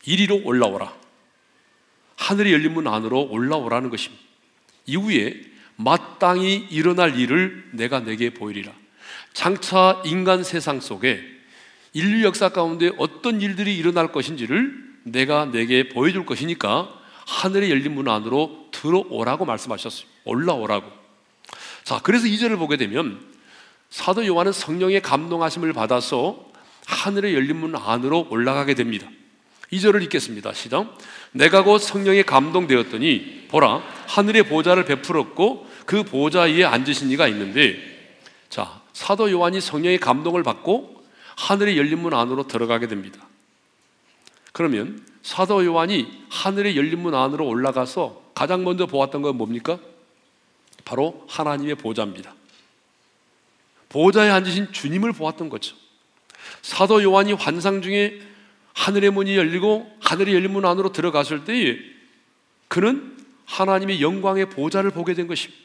이리로 0.05 0.41
올라오라. 0.43 0.93
하늘이 2.15 2.53
열린 2.53 2.73
문 2.73 2.87
안으로 2.87 3.27
올라오라는 3.29 3.89
것입니다. 3.89 4.23
이후에 4.85 5.52
마땅히 5.75 6.67
일어날 6.69 7.19
일을 7.19 7.69
내가 7.71 7.99
내게 7.99 8.31
보이리라. 8.31 8.71
장차 9.33 10.01
인간 10.05 10.43
세상 10.43 10.79
속에 10.79 11.21
인류 11.93 12.23
역사 12.23 12.49
가운데 12.49 12.91
어떤 12.97 13.41
일들이 13.41 13.77
일어날 13.77 14.11
것인지를 14.11 14.73
내가 15.03 15.45
내게 15.45 15.89
보여줄 15.89 16.25
것이니까 16.25 16.89
하늘의 17.27 17.69
열린 17.69 17.93
문 17.93 18.07
안으로 18.09 18.67
들어오라고 18.71 19.45
말씀하셨어요. 19.45 20.07
올라오라고. 20.25 20.91
자, 21.83 21.99
그래서 22.01 22.27
이 22.27 22.37
절을 22.37 22.57
보게 22.57 22.77
되면 22.77 23.19
사도 23.89 24.25
요한은 24.25 24.51
성령의 24.51 25.01
감동하심을 25.01 25.73
받아서 25.73 26.51
하늘의 26.85 27.33
열린 27.35 27.57
문 27.57 27.75
안으로 27.75 28.27
올라가게 28.29 28.73
됩니다. 28.73 29.07
이 29.73 29.79
절을 29.79 30.03
읽겠습니다. 30.03 30.53
시작. 30.53 30.95
내가 31.31 31.63
곧 31.63 31.79
성령에 31.79 32.21
감동되었더니 32.21 33.47
보라 33.47 33.81
하늘의 34.07 34.43
보좌를 34.43 34.85
베풀었고 34.85 35.67
그 35.87 36.03
보좌 36.03 36.41
위에 36.41 36.63
앉으신 36.63 37.09
이가 37.09 37.27
있는데 37.29 37.75
자 38.49 38.81
사도 38.93 39.31
요한이 39.31 39.61
성령의 39.61 39.97
감동을 39.97 40.43
받고 40.43 41.03
하늘의 41.37 41.79
열린 41.79 41.97
문 41.97 42.13
안으로 42.13 42.47
들어가게 42.47 42.85
됩니다. 42.85 43.27
그러면 44.51 45.03
사도 45.23 45.65
요한이 45.65 46.07
하늘의 46.29 46.77
열린 46.77 46.99
문 46.99 47.15
안으로 47.15 47.47
올라가서 47.47 48.21
가장 48.35 48.63
먼저 48.63 48.85
보았던 48.85 49.23
건 49.23 49.37
뭡니까? 49.37 49.79
바로 50.85 51.25
하나님의 51.27 51.75
보좌입니다. 51.75 52.35
보좌에 53.89 54.29
앉으신 54.29 54.71
주님을 54.71 55.13
보았던 55.13 55.49
거죠. 55.49 55.75
사도 56.61 57.01
요한이 57.01 57.33
환상 57.33 57.81
중에 57.81 58.32
하늘의 58.73 59.11
문이 59.11 59.35
열리고 59.37 59.91
하늘의 60.01 60.35
열린 60.35 60.51
문 60.51 60.65
안으로 60.65 60.91
들어갔을 60.91 61.45
때에 61.45 61.77
그는 62.67 63.17
하나님의 63.45 64.01
영광의 64.01 64.49
보좌를 64.49 64.91
보게 64.91 65.13
된 65.13 65.27
것입니다. 65.27 65.61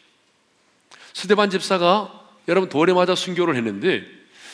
스데반 1.15 1.51
집사가 1.51 2.27
여러분 2.49 2.69
돌에 2.69 2.93
맞아 2.93 3.15
순교를 3.15 3.57
했는데 3.57 4.05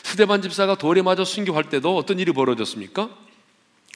스데반 0.03 0.43
집사가 0.43 0.77
돌에 0.77 1.03
맞아 1.03 1.25
순교할 1.25 1.69
때도 1.69 1.97
어떤 1.97 2.19
일이 2.19 2.33
벌어졌습니까? 2.33 3.11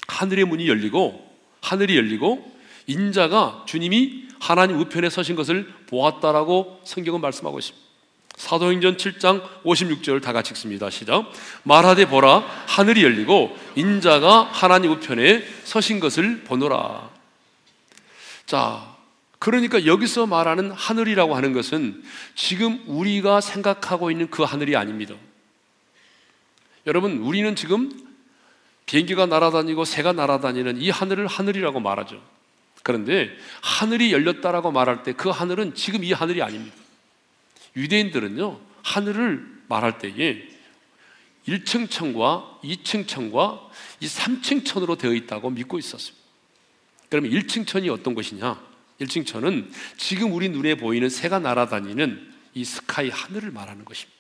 하늘의 0.09 0.45
문이 0.47 0.69
열리고 0.69 1.29
하늘이 1.61 1.97
열리고 1.97 2.59
인자가 2.87 3.65
주님이 3.67 4.29
하나님 4.41 4.79
우편에 4.79 5.11
서신 5.11 5.37
것을 5.37 5.73
보았다라고 5.89 6.81
성경은 6.85 7.21
말씀하고 7.21 7.59
있습니다. 7.59 7.88
사도행전 8.39 8.97
7장 8.97 9.43
56절 9.65 10.23
다 10.23 10.33
같이 10.33 10.53
읽습니다. 10.53 10.89
시작. 10.91 11.31
말하되 11.65 12.07
보라 12.07 12.39
하늘이 12.67 13.03
열리고 13.03 13.55
인자가 13.75 14.45
하나님 14.45 14.93
우편에 14.93 15.45
서신 15.65 15.99
것을 15.99 16.45
보노라. 16.45 17.11
자, 18.47 18.97
그러니까 19.41 19.85
여기서 19.87 20.27
말하는 20.27 20.71
하늘이라고 20.71 21.35
하는 21.35 21.53
것은 21.53 22.03
지금 22.35 22.83
우리가 22.87 23.41
생각하고 23.41 24.11
있는 24.11 24.31
그 24.31 24.45
하늘이 24.45 24.77
아닙니다. 24.77 25.15
여러분, 26.87 27.19
우리는 27.19 27.55
지금 27.57 27.91
비행기가 28.87 29.27
날아다니고 29.27 29.85
새가 29.85 30.13
날아다니는 30.13 30.81
이 30.81 30.91
하늘을 30.91 31.27
하늘이라고 31.27 31.81
말하죠. 31.81 32.23
그런데 32.85 33.31
하늘이 33.61 34.13
열렸다라고 34.13 34.71
말할 34.71 35.03
때 35.03 35.13
그 35.13 35.29
하늘은 35.29 35.75
지금 35.75 36.05
이 36.05 36.13
하늘이 36.13 36.41
아닙니다. 36.41 36.88
유대인들은요, 37.79 38.61
하늘을 38.83 39.47
말할 39.69 39.99
때에 39.99 40.49
1층 41.47 41.89
천과 41.89 42.59
2층 42.63 43.07
천과 43.07 43.71
이 44.01 44.07
3층 44.07 44.65
천으로 44.65 44.97
되어 44.97 45.15
있다고 45.15 45.51
믿고 45.51 45.79
있었습니다. 45.79 46.19
그러면 47.09 47.31
1층 47.31 47.67
천이 47.67 47.89
어떤 47.89 48.15
것이냐? 48.15 48.61
1층 49.01 49.25
천은 49.25 49.71
지금 49.97 50.33
우리 50.33 50.49
눈에 50.49 50.75
보이는 50.75 51.09
새가 51.09 51.39
날아다니는 51.39 52.35
이 52.55 52.65
스카이 52.65 53.09
하늘을 53.09 53.53
말하는 53.53 53.85
것입니다. 53.85 54.19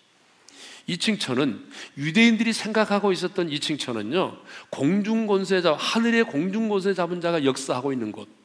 2층 0.88 1.20
천은 1.20 1.66
유대인들이 1.98 2.52
생각하고 2.52 3.12
있었던 3.12 3.50
2층 3.50 3.78
천은요, 3.78 4.38
공중 4.70 5.26
권세 5.26 5.60
잡, 5.60 5.76
하늘의 5.78 6.24
공중 6.24 6.68
권세 6.68 6.94
잡은 6.94 7.20
자가 7.20 7.44
역사하고 7.44 7.92
있는 7.92 8.12
곳. 8.12 8.37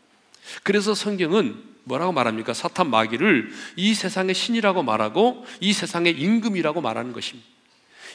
그래서 0.64 0.94
성경은 0.94 1.74
뭐라고 1.86 2.12
말합니까? 2.12 2.54
사탄 2.54 2.90
마귀를 2.90 3.52
이 3.76 3.94
세상의 3.94 4.36
신이라고 4.36 4.84
말하고 4.84 5.46
이 5.60 5.74
세상의 5.74 6.20
임금이라고 6.20 6.82
말하는 6.82 7.14
것입니다. 7.14 7.48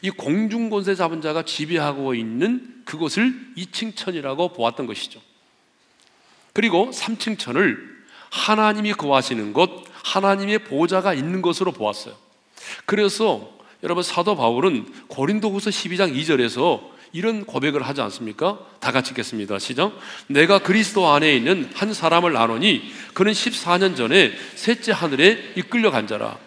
이 0.03 0.11
공중 0.11 0.71
권세 0.71 0.95
잡은 0.95 1.21
자가 1.21 1.43
지배하고 1.43 2.15
있는 2.15 2.83
그곳을 2.85 3.35
2층 3.57 3.97
천이라고 3.97 4.53
보았던 4.53 4.87
것이죠. 4.87 5.21
그리고 6.53 6.91
3층 6.91 7.39
천을 7.39 7.99
하나님이 8.31 8.93
거하시는 8.93 9.53
곳, 9.53 9.85
하나님의 10.05 10.65
보좌가 10.65 11.15
있는 11.15 11.43
것으로 11.43 11.73
보았어요. 11.73 12.15
그래서 12.85 13.57
여러분 13.83 14.03
사도 14.03 14.37
바울은 14.37 14.87
고린도후서 15.09 15.71
12장 15.71 16.15
2절에서 16.15 16.98
이런 17.13 17.45
고백을 17.45 17.83
하지 17.83 18.01
않습니까? 18.01 18.59
다 18.81 18.93
같이 18.93 19.11
읽겠습니다. 19.11 19.59
시작. 19.59 19.99
내가 20.27 20.59
그리스도 20.59 21.09
안에 21.09 21.35
있는 21.35 21.71
한 21.75 21.93
사람을 21.93 22.37
아노니 22.37 22.93
그는 23.15 23.33
14년 23.33 23.97
전에 23.97 24.33
셋째 24.55 24.93
하늘에 24.93 25.53
이끌려 25.57 25.91
간 25.91 26.07
자라. 26.07 26.39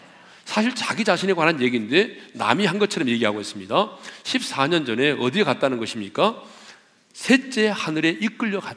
사실 0.46 0.76
자기 0.76 1.04
자신에 1.04 1.34
관한 1.34 1.62
얘기인데 1.62 2.18
남이 2.34 2.66
한 2.66 2.78
것처럼 2.78 3.08
얘기하고 3.10 3.40
있습니다. 3.40 3.98
14년 4.24 4.86
전에 4.86 5.12
어디에 5.12 5.44
갔다는 5.44 5.78
것입니까? 5.78 6.42
셋째 7.14 7.68
하늘에 7.74 8.10
이끌려 8.10 8.60
갔. 8.60 8.76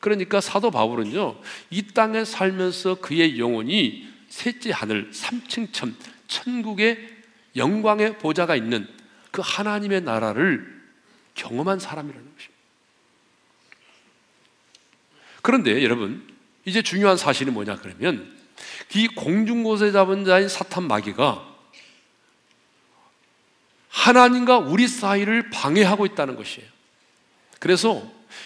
그러니까 0.00 0.40
사도 0.40 0.70
바울은요, 0.70 1.36
이 1.70 1.82
땅에 1.88 2.24
살면서 2.24 2.96
그의 2.96 3.38
영혼이 3.38 4.06
셋째 4.28 4.70
하늘, 4.72 5.08
삼층천, 5.12 5.96
천국의 6.28 7.08
영광의 7.56 8.18
보좌가 8.18 8.54
있는 8.54 8.86
그 9.30 9.42
하나님의 9.44 10.02
나라를 10.02 10.77
경험한 11.38 11.78
사람이라는 11.78 12.34
것입니다. 12.34 12.58
그런데 15.40 15.82
여러분, 15.82 16.26
이제 16.64 16.82
중요한 16.82 17.16
사실이 17.16 17.50
뭐냐 17.50 17.76
그러면 17.76 18.36
이 18.94 19.08
공중곳에 19.08 19.92
잡은 19.92 20.24
자인 20.24 20.48
사탄 20.48 20.84
마귀가 20.84 21.46
하나님과 23.88 24.58
우리 24.58 24.86
사이를 24.86 25.50
방해하고 25.50 26.04
있다는 26.06 26.36
것이에요. 26.36 26.68
그래서 27.58 28.02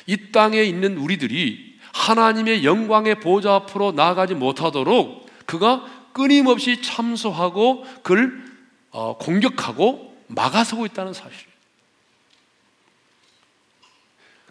이 0.07 0.31
땅에 0.31 0.63
있는 0.63 0.97
우리들이 0.97 1.79
하나님의 1.93 2.65
영광의 2.65 3.21
보좌 3.21 3.55
앞으로 3.55 3.93
나아가지 3.93 4.35
못하도록 4.35 5.27
그가 5.47 5.85
끊임없이 6.13 6.81
참소하고 6.83 7.85
그를 8.03 8.45
어, 8.91 9.17
공격하고 9.19 10.17
막아서고 10.29 10.87
있다는 10.87 11.13
사실. 11.13 11.52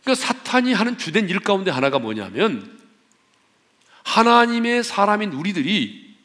그 0.03 0.15
사탄이 0.15 0.73
하는 0.73 0.97
주된 0.97 1.29
일 1.29 1.39
가운데 1.39 1.71
하나가 1.71 1.99
뭐냐면 1.99 2.79
하나님의 4.03 4.83
사람인 4.83 5.33
우리들이 5.33 6.17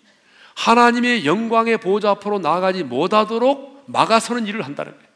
하나님의 0.54 1.26
영광의 1.26 1.78
보좌 1.78 2.10
앞으로 2.10 2.38
나아가지 2.38 2.82
못하도록 2.82 3.84
막아서는 3.86 4.46
일을 4.46 4.64
한다는 4.64 4.92
거예요. 4.92 5.06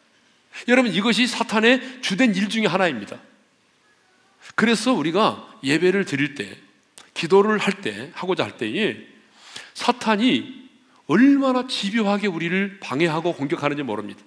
여러분 0.68 0.92
이것이 0.92 1.26
사탄의 1.26 2.02
주된 2.02 2.34
일 2.34 2.48
중에 2.48 2.66
하나입니다. 2.66 3.18
그래서 4.54 4.92
우리가 4.92 5.48
예배를 5.62 6.04
드릴 6.04 6.34
때, 6.34 6.58
기도를 7.14 7.58
할 7.58 7.80
때, 7.80 8.10
하고자 8.14 8.44
할 8.44 8.56
때에 8.56 8.96
사탄이 9.74 10.68
얼마나 11.06 11.66
집요하게 11.66 12.26
우리를 12.26 12.78
방해하고 12.80 13.32
공격하는지 13.34 13.82
모릅니다. 13.82 14.20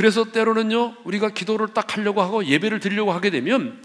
그래서 0.00 0.32
때로는요, 0.32 0.94
우리가 1.04 1.28
기도를 1.28 1.74
딱 1.74 1.94
하려고 1.94 2.22
하고 2.22 2.42
예배를 2.42 2.80
드리려고 2.80 3.12
하게 3.12 3.28
되면 3.28 3.84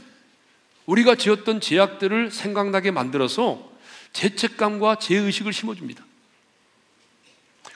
우리가 0.86 1.15
지었던 1.15 1.60
제약들을 1.60 2.32
생각나게 2.32 2.91
만들어서 2.91 3.69
죄책감과 4.13 4.99
죄의식을 4.99 5.51
심어줍니다. 5.51 6.06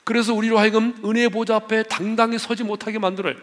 그래서 0.04 0.32
우리로 0.32 0.58
하여금 0.58 0.94
은혜의 1.04 1.28
보좌 1.28 1.56
앞에 1.56 1.82
당당히 1.82 2.38
서지 2.38 2.64
못하게 2.64 2.98
만들어요. 2.98 3.36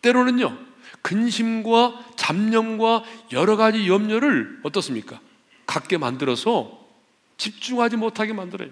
때로는요, 0.00 0.56
근심과 1.02 2.06
잡념과 2.16 3.04
여러 3.32 3.58
가지 3.58 3.86
염려를 3.86 4.60
어떻습니까? 4.62 5.20
갖게 5.66 5.98
만들어서 5.98 6.88
집중하지 7.36 7.98
못하게 7.98 8.32
만들어요. 8.32 8.70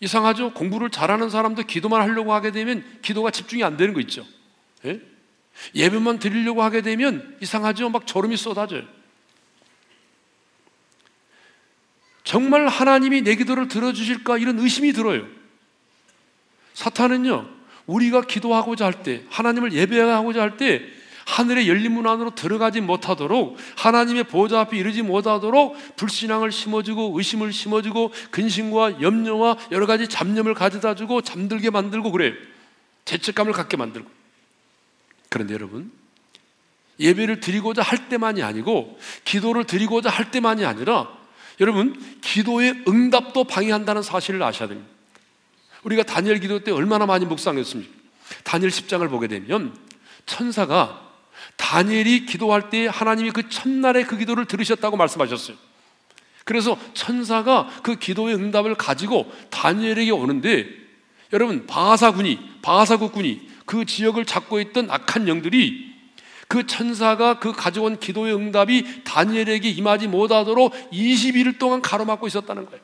이상하죠? 0.00 0.52
공부를 0.54 0.90
잘하는 0.90 1.30
사람도 1.30 1.64
기도만 1.64 2.00
하려고 2.02 2.32
하게 2.32 2.50
되면 2.50 2.84
기도가 3.02 3.30
집중이 3.30 3.64
안 3.64 3.76
되는 3.76 3.94
거 3.94 4.00
있죠. 4.00 4.24
예? 4.84 5.00
예배만 5.74 6.18
드리려고 6.18 6.62
하게 6.62 6.82
되면 6.82 7.36
이상하죠? 7.40 7.88
막 7.90 8.06
졸음이 8.06 8.36
쏟아져요. 8.36 8.84
정말 12.22 12.68
하나님이 12.68 13.22
내 13.22 13.34
기도를 13.34 13.68
들어주실까 13.68 14.38
이런 14.38 14.58
의심이 14.58 14.92
들어요. 14.92 15.26
사탄은요, 16.74 17.48
우리가 17.86 18.20
기도하고자 18.22 18.84
할 18.84 19.02
때, 19.02 19.24
하나님을 19.30 19.72
예배하고자 19.72 20.40
할 20.40 20.56
때, 20.58 20.82
하늘의 21.28 21.68
열린 21.68 21.92
문 21.92 22.06
안으로 22.06 22.34
들어가지 22.34 22.80
못하도록 22.80 23.58
하나님의 23.76 24.24
보좌 24.24 24.60
앞에 24.60 24.78
이르지 24.78 25.02
못하도록 25.02 25.96
불신앙을 25.96 26.50
심어주고 26.50 27.12
의심을 27.18 27.52
심어주고 27.52 28.12
근심과 28.30 29.02
염려와 29.02 29.58
여러 29.70 29.86
가지 29.86 30.08
잡념을 30.08 30.54
가져다 30.54 30.94
주고 30.94 31.20
잠들게 31.20 31.68
만들고 31.68 32.12
그래 32.12 32.32
죄책감을 33.04 33.52
갖게 33.52 33.76
만들고 33.76 34.10
그런데 35.28 35.52
여러분 35.52 35.92
예배를 36.98 37.40
드리고자 37.40 37.82
할 37.82 38.08
때만이 38.08 38.42
아니고 38.42 38.98
기도를 39.24 39.64
드리고자 39.64 40.08
할 40.08 40.30
때만이 40.30 40.64
아니라 40.64 41.12
여러분 41.60 41.94
기도의 42.22 42.84
응답도 42.88 43.44
방해한다는 43.44 44.02
사실을 44.02 44.42
아셔야 44.42 44.68
됩니다. 44.68 44.90
우리가 45.82 46.04
다니엘 46.04 46.40
기도 46.40 46.64
때 46.64 46.70
얼마나 46.70 47.04
많이 47.04 47.26
묵상했습니까? 47.26 47.92
다니엘 48.44 48.70
10장을 48.70 49.08
보게 49.10 49.28
되면 49.28 49.76
천사가 50.24 51.07
다니엘이 51.58 52.24
기도할 52.24 52.70
때 52.70 52.86
하나님이 52.86 53.32
그 53.32 53.50
첫날에 53.50 54.04
그 54.04 54.16
기도를 54.16 54.46
들으셨다고 54.46 54.96
말씀하셨어요. 54.96 55.56
그래서 56.44 56.78
천사가 56.94 57.68
그 57.82 57.96
기도의 57.96 58.34
응답을 58.34 58.74
가지고 58.76 59.30
다니엘에게 59.50 60.10
오는데 60.12 60.66
여러분 61.34 61.66
바사군이 61.66 62.38
바사국군이 62.62 63.46
그 63.66 63.84
지역을 63.84 64.24
잡고 64.24 64.60
있던 64.60 64.90
악한 64.90 65.28
영들이 65.28 65.92
그 66.46 66.66
천사가 66.66 67.38
그 67.38 67.52
가져온 67.52 68.00
기도의 68.00 68.34
응답이 68.34 69.04
다니엘에게 69.04 69.68
임하지 69.68 70.08
못하도록 70.08 70.72
21일 70.90 71.58
동안 71.58 71.82
가로막고 71.82 72.26
있었다는 72.26 72.64
거예요. 72.64 72.80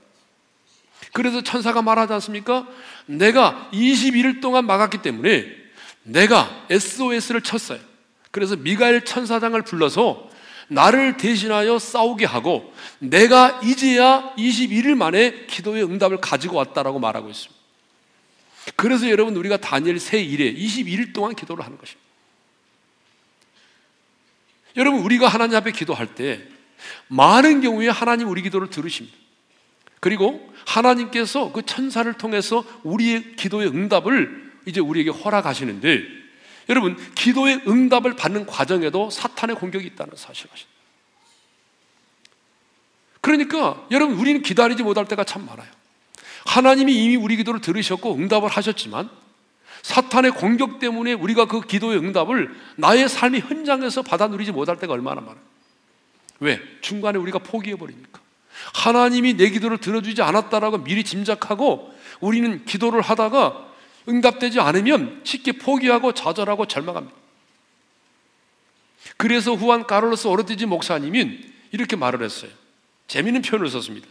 그래서 1.13 1.43
천사가 1.43 1.81
말하지 1.81 2.13
않습니까? 2.15 2.67
내가 3.07 3.71
21일 3.73 4.43
동안 4.43 4.67
막았기 4.67 4.99
때문에 4.99 5.47
내가 6.03 6.67
SOS를 6.69 7.41
쳤어요. 7.41 7.79
그래서 8.35 8.57
미가엘 8.57 9.05
천사장을 9.05 9.63
불러서 9.63 10.29
나를 10.67 11.19
대신하여 11.19 11.79
싸우게 11.79 12.25
하고 12.25 12.75
내가 12.99 13.61
이제야 13.63 14.35
21일 14.37 14.97
만에 14.97 15.47
기도의 15.47 15.85
응답을 15.85 16.21
가지고 16.21 16.57
왔다라고 16.57 16.99
말하고 16.99 17.31
있습니다. 17.31 17.55
그래서 18.75 19.09
여러분 19.09 19.37
우리가 19.37 19.59
다니엘 19.59 20.01
새 20.01 20.21
일에 20.21 20.53
21일 20.53 21.15
동안 21.15 21.37
기도를 21.37 21.65
하는 21.65 21.79
것입니다. 21.79 22.03
여러분 24.79 25.03
우리가 25.03 25.29
하나님 25.29 25.55
앞에 25.55 25.71
기도할 25.71 26.17
때 26.17 26.43
많은 27.07 27.61
경우에 27.61 27.89
하나님 27.89 28.29
우리 28.29 28.43
기도를 28.43 28.69
들으십니다. 28.69 29.17
그리고 30.01 30.53
하나님께서 30.67 31.53
그 31.53 31.63
천사를 31.63 32.13
통해서 32.15 32.65
우리의 32.83 33.37
기도의 33.37 33.69
응답을 33.69 34.55
이제 34.67 34.81
우리에게 34.81 35.11
허락하시는데 35.11 36.24
여러분 36.69 36.97
기도의 37.15 37.63
응답을 37.67 38.17
받는 38.17 38.47
과정에도 38.47 39.11
사탄의 39.11 39.57
공격이 39.57 39.87
있다는 39.89 40.15
사실을 40.17 40.51
아십니다. 40.53 40.75
그러니까 43.21 43.87
여러분 43.91 44.17
우리는 44.17 44.43
기다리지 44.43 44.83
못할 44.83 45.07
때가 45.07 45.25
참 45.25 45.47
많아요. 45.47 45.69
하나님이 46.47 46.95
이미 47.05 47.17
우리 47.17 47.37
기도를 47.37 47.61
들으셨고 47.61 48.15
응답을 48.15 48.49
하셨지만 48.49 49.09
사탄의 49.83 50.33
공격 50.33 50.79
때문에 50.79 51.13
우리가 51.15 51.47
그 51.47 51.61
기도의 51.61 51.99
응답을 51.99 52.55
나의 52.77 53.09
삶의 53.09 53.43
현장에서 53.43 54.03
받아 54.03 54.27
누리지 54.29 54.53
못할 54.53 54.79
때가 54.79 54.93
얼마나 54.93 55.21
많아요. 55.21 55.43
왜? 56.41 56.61
중간에 56.81 57.19
우리가 57.19 57.39
포기해 57.39 57.77
버리니까. 57.77 58.21
하나님이 58.75 59.35
내 59.35 59.51
기도를 59.51 59.79
들어주지 59.79 60.23
않았다라고 60.23 60.85
미리 60.85 61.05
짐작하고 61.05 61.95
우리는 62.21 62.65
기도를 62.65 63.01
하다가 63.01 63.64
응답되지 64.09 64.61
않으면 64.61 65.21
쉽게 65.25 65.53
포기하고 65.53 66.13
좌절하고 66.13 66.67
절망합니다. 66.67 67.17
그래서 69.17 69.55
후한 69.55 69.87
까를로스 69.87 70.27
오르티지 70.27 70.67
목사님은 70.67 71.53
이렇게 71.73 71.97
말을 71.97 72.23
했어요. 72.23 72.51
재미있는 73.07 73.43
표현을 73.43 73.69
썼습니다. 73.69 74.07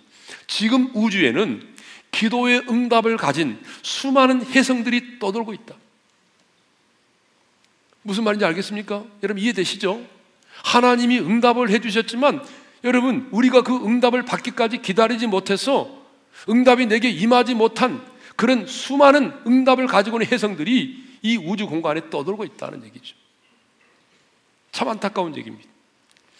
지금 0.47 0.91
우주에는 0.93 1.73
기도의 2.12 2.65
응답을 2.69 3.17
가진 3.17 3.60
수많은 3.82 4.45
혜성들이 4.45 5.19
떠돌고 5.19 5.53
있다. 5.53 5.75
무슨 8.03 8.23
말인지 8.23 8.45
알겠습니까? 8.45 9.03
여러분 9.23 9.41
이해되시죠? 9.41 10.06
하나님이 10.63 11.19
응답을 11.19 11.69
해주셨지만 11.69 12.43
여러분 12.84 13.27
우리가 13.32 13.62
그 13.62 13.75
응답을 13.75 14.25
받기까지 14.25 14.82
기다리지 14.82 15.27
못해서 15.27 16.03
응답이 16.49 16.86
내게 16.86 17.10
임하지 17.10 17.56
못한 17.56 18.06
그런 18.35 18.65
수많은 18.65 19.33
응답을 19.45 19.87
가지고 19.87 20.17
있는 20.17 20.31
혜성들이 20.31 21.03
이 21.21 21.37
우주 21.37 21.67
공간에 21.67 22.09
떠돌고 22.09 22.43
있다는 22.43 22.83
얘기죠. 22.85 23.15
참 24.71 24.89
안타까운 24.89 25.35
얘기입니다. 25.37 25.69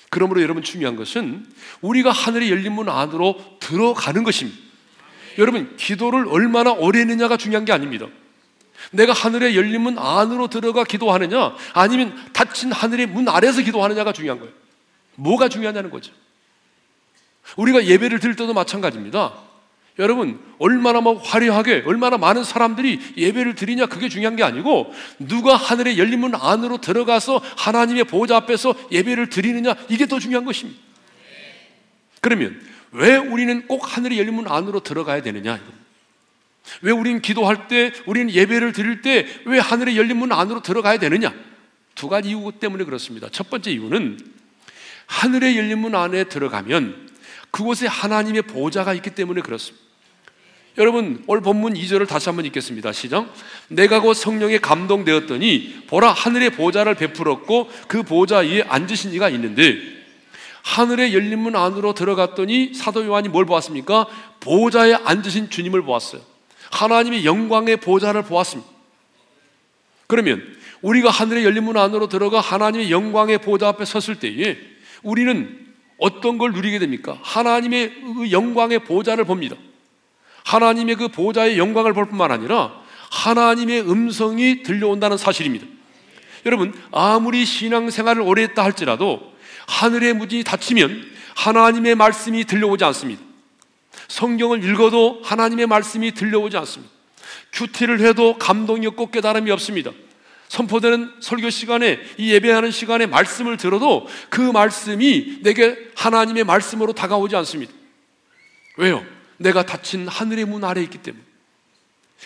그러므로 0.10 0.42
여러분 0.42 0.62
중요한 0.62 0.96
것은 0.96 1.46
우리가 1.82 2.12
하늘의 2.12 2.52
열린 2.52 2.74
문 2.74 2.90
안으로 2.90 3.40
들어가는 3.60 4.24
것입니다. 4.24 4.60
여러분, 5.40 5.76
기도를 5.78 6.28
얼마나 6.28 6.72
오래 6.72 7.00
했느냐가 7.00 7.38
중요한 7.38 7.66
게 7.66 7.72
아닙니다. 7.72 8.08
내가 8.92 9.14
하늘의 9.14 9.56
열린 9.56 9.82
문 9.82 9.98
안으로 9.98 10.48
들어가 10.48 10.84
기도하느냐, 10.84 11.56
아니면 11.74 12.16
닫힌 12.34 12.72
하늘의 12.72 13.08
문 13.08 13.28
아래서 13.28 13.62
기도하느냐가 13.62 14.14
중요한 14.14 14.40
거예요. 14.40 14.54
뭐가 15.16 15.50
중요하냐는 15.50 15.90
거죠. 15.90 16.12
우리가 17.58 17.86
예배를 17.86 18.20
드릴 18.20 18.36
때도 18.36 18.54
마찬가지입니다. 18.54 19.34
여러분, 20.00 20.40
얼마나 20.58 21.02
뭐 21.02 21.20
화려하게, 21.20 21.84
얼마나 21.86 22.18
많은 22.18 22.44
사람들이 22.44 23.00
예배를 23.16 23.54
드리냐, 23.54 23.86
그게 23.86 24.10
중요한 24.10 24.36
게 24.36 24.44
아니고, 24.44 24.92
누가 25.20 25.56
하늘의 25.56 26.00
열린 26.00 26.20
문 26.20 26.34
안으로 26.34 26.82
들어가서 26.82 27.42
하나님의 27.58 28.06
보호자 28.06 28.38
앞에서 28.38 28.74
예배를 28.92 29.30
드리느냐, 29.30 29.76
이게 29.90 30.08
더 30.08 30.18
중요한 30.18 30.46
것입니다. 30.46 30.80
그러면, 32.22 32.60
왜 32.92 33.18
우리는 33.18 33.68
꼭 33.68 33.96
하늘의 33.96 34.18
열린 34.18 34.34
문 34.34 34.48
안으로 34.48 34.80
들어가야 34.80 35.22
되느냐? 35.22 35.62
왜 36.82 36.92
우리는 36.92 37.22
기도할 37.22 37.68
때, 37.68 37.92
우리는 38.08 38.34
예배를 38.34 38.74
드릴 38.74 39.02
때, 39.02 39.28
왜 39.46 39.60
하늘의 39.60 39.96
열린 39.96 40.18
문 40.18 40.32
안으로 40.32 40.62
들어가야 40.62 40.98
되느냐? 40.98 41.34
두 41.94 42.10
가지 42.10 42.30
이유 42.30 42.52
때문에 42.60 42.86
그렇습니다. 42.86 43.30
첫 43.32 43.52
번째 43.52 43.72
이유는, 43.72 44.18
하늘의 45.06 45.56
열린 45.56 45.78
문 45.78 45.94
안에 45.94 46.24
들어가면, 46.24 47.13
그곳에 47.54 47.86
하나님의 47.86 48.42
보좌가 48.42 48.96
있기 48.96 49.12
때문에 49.12 49.42
그렇습니다. 49.42 49.86
여러분, 50.80 51.24
오늘 51.28 51.44
본문 51.44 51.76
2절을 51.76 52.08
다시 52.08 52.28
한번 52.28 52.46
읽겠습니다. 52.46 52.92
시작. 52.94 53.32
내가 53.68 54.02
곧 54.02 54.16
성령에 54.16 54.58
감동되었더니 54.58 55.84
보라 55.86 56.12
하늘의 56.12 56.50
보좌를 56.54 56.96
베풀었고 56.96 57.70
그 57.88 58.02
보좌 58.02 58.40
위에 58.40 58.64
앉으신 58.64 59.14
이가 59.14 59.30
있는데 59.30 59.78
하늘의 60.64 61.14
열린 61.14 61.38
문 61.38 61.56
안으로 61.56 61.94
들어갔더니 61.94 62.74
사도 62.74 63.06
요한이 63.06 63.30
뭘 63.30 63.46
보았습니까? 63.46 64.08
보좌에 64.40 64.96
앉으신 64.96 65.52
주님을 65.52 65.84
보았어요. 65.84 66.22
하나님의 66.72 67.24
영광의 67.24 67.78
보좌를 67.78 68.24
보았습니다. 68.24 68.68
그러면 70.08 70.42
우리가 70.82 71.12
하늘의 71.12 71.44
열린 71.44 71.66
문 71.66 71.78
안으로 71.78 72.10
들어가 72.10 72.42
하나님의 72.42 72.90
영광의 72.90 73.38
보좌 73.38 73.68
앞에 73.68 73.86
섰을 73.86 74.18
때에 74.18 74.58
우리는 75.04 75.64
어떤 76.04 76.38
걸 76.38 76.52
누리게 76.52 76.80
됩니까? 76.80 77.18
하나님의 77.22 77.94
그 78.14 78.32
영광의 78.32 78.80
보좌를 78.80 79.24
봅니다. 79.24 79.56
하나님의 80.44 80.96
그 80.96 81.08
보좌의 81.08 81.58
영광을 81.58 81.94
볼 81.94 82.10
뿐만 82.10 82.30
아니라 82.30 82.74
하나님의 83.10 83.90
음성이 83.90 84.64
들려온다는 84.64 85.18
사실입니다. 85.18 85.66
여러분, 86.46 86.74
아무리 86.92 87.46
신앙생활을 87.46 88.22
오래 88.22 88.42
했다 88.42 88.66
할지라도 88.66 89.32
하늘의 89.68 90.16
문이 90.16 90.44
닫히면 90.44 91.10
하나님의 91.38 91.96
말씀이 91.96 92.44
들려오지 92.44 92.84
않습니다. 92.84 93.22
성경을 94.10 94.62
읽어도 94.62 95.22
하나님의 95.24 95.68
말씀이 95.68 96.12
들려오지 96.12 96.58
않습니다. 96.58 96.92
큐티를 97.54 98.02
해도 98.02 98.38
감동이 98.38 98.88
없고 98.88 99.10
깨달음이 99.10 99.50
없습니다. 99.52 99.92
선포되는 100.54 101.16
설교 101.20 101.50
시간에 101.50 102.00
이 102.16 102.32
예배하는 102.32 102.70
시간에 102.70 103.08
말씀을 103.08 103.58
들어도 103.58 104.08
그 104.30 104.40
말씀이 104.40 105.40
내게 105.42 105.76
하나님의 105.96 106.44
말씀으로 106.44 106.94
다가오지 106.94 107.36
않습니다. 107.38 107.74
왜요? 108.78 109.04
내가 109.38 109.66
닫힌 109.66 110.08
하늘의 110.08 110.46
문 110.46 110.64
아래 110.64 110.84
있기 110.84 111.00
때문에. 111.00 111.24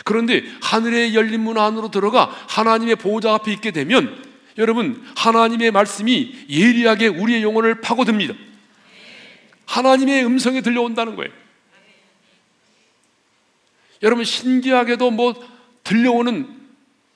그런데 0.04 0.44
하늘의 0.62 1.16
열린 1.16 1.40
문 1.40 1.58
안으로 1.58 1.90
들어가 1.90 2.26
하나님의 2.50 2.98
보호자 2.98 3.34
앞에 3.34 3.54
있게 3.54 3.72
되면 3.72 4.22
여러분 4.58 5.02
하나님의 5.16 5.72
말씀이 5.72 6.48
예리하게 6.50 7.08
우리의 7.08 7.44
영혼을 7.44 7.80
파고듭니다. 7.80 8.34
하나님의 9.68 10.26
음성이 10.26 10.62
들려온다는 10.62 11.16
거예요. 11.16 11.32
여러분 14.04 14.26
신기하게도 14.26 15.12
뭐 15.12 15.34
들려오는 15.86 16.57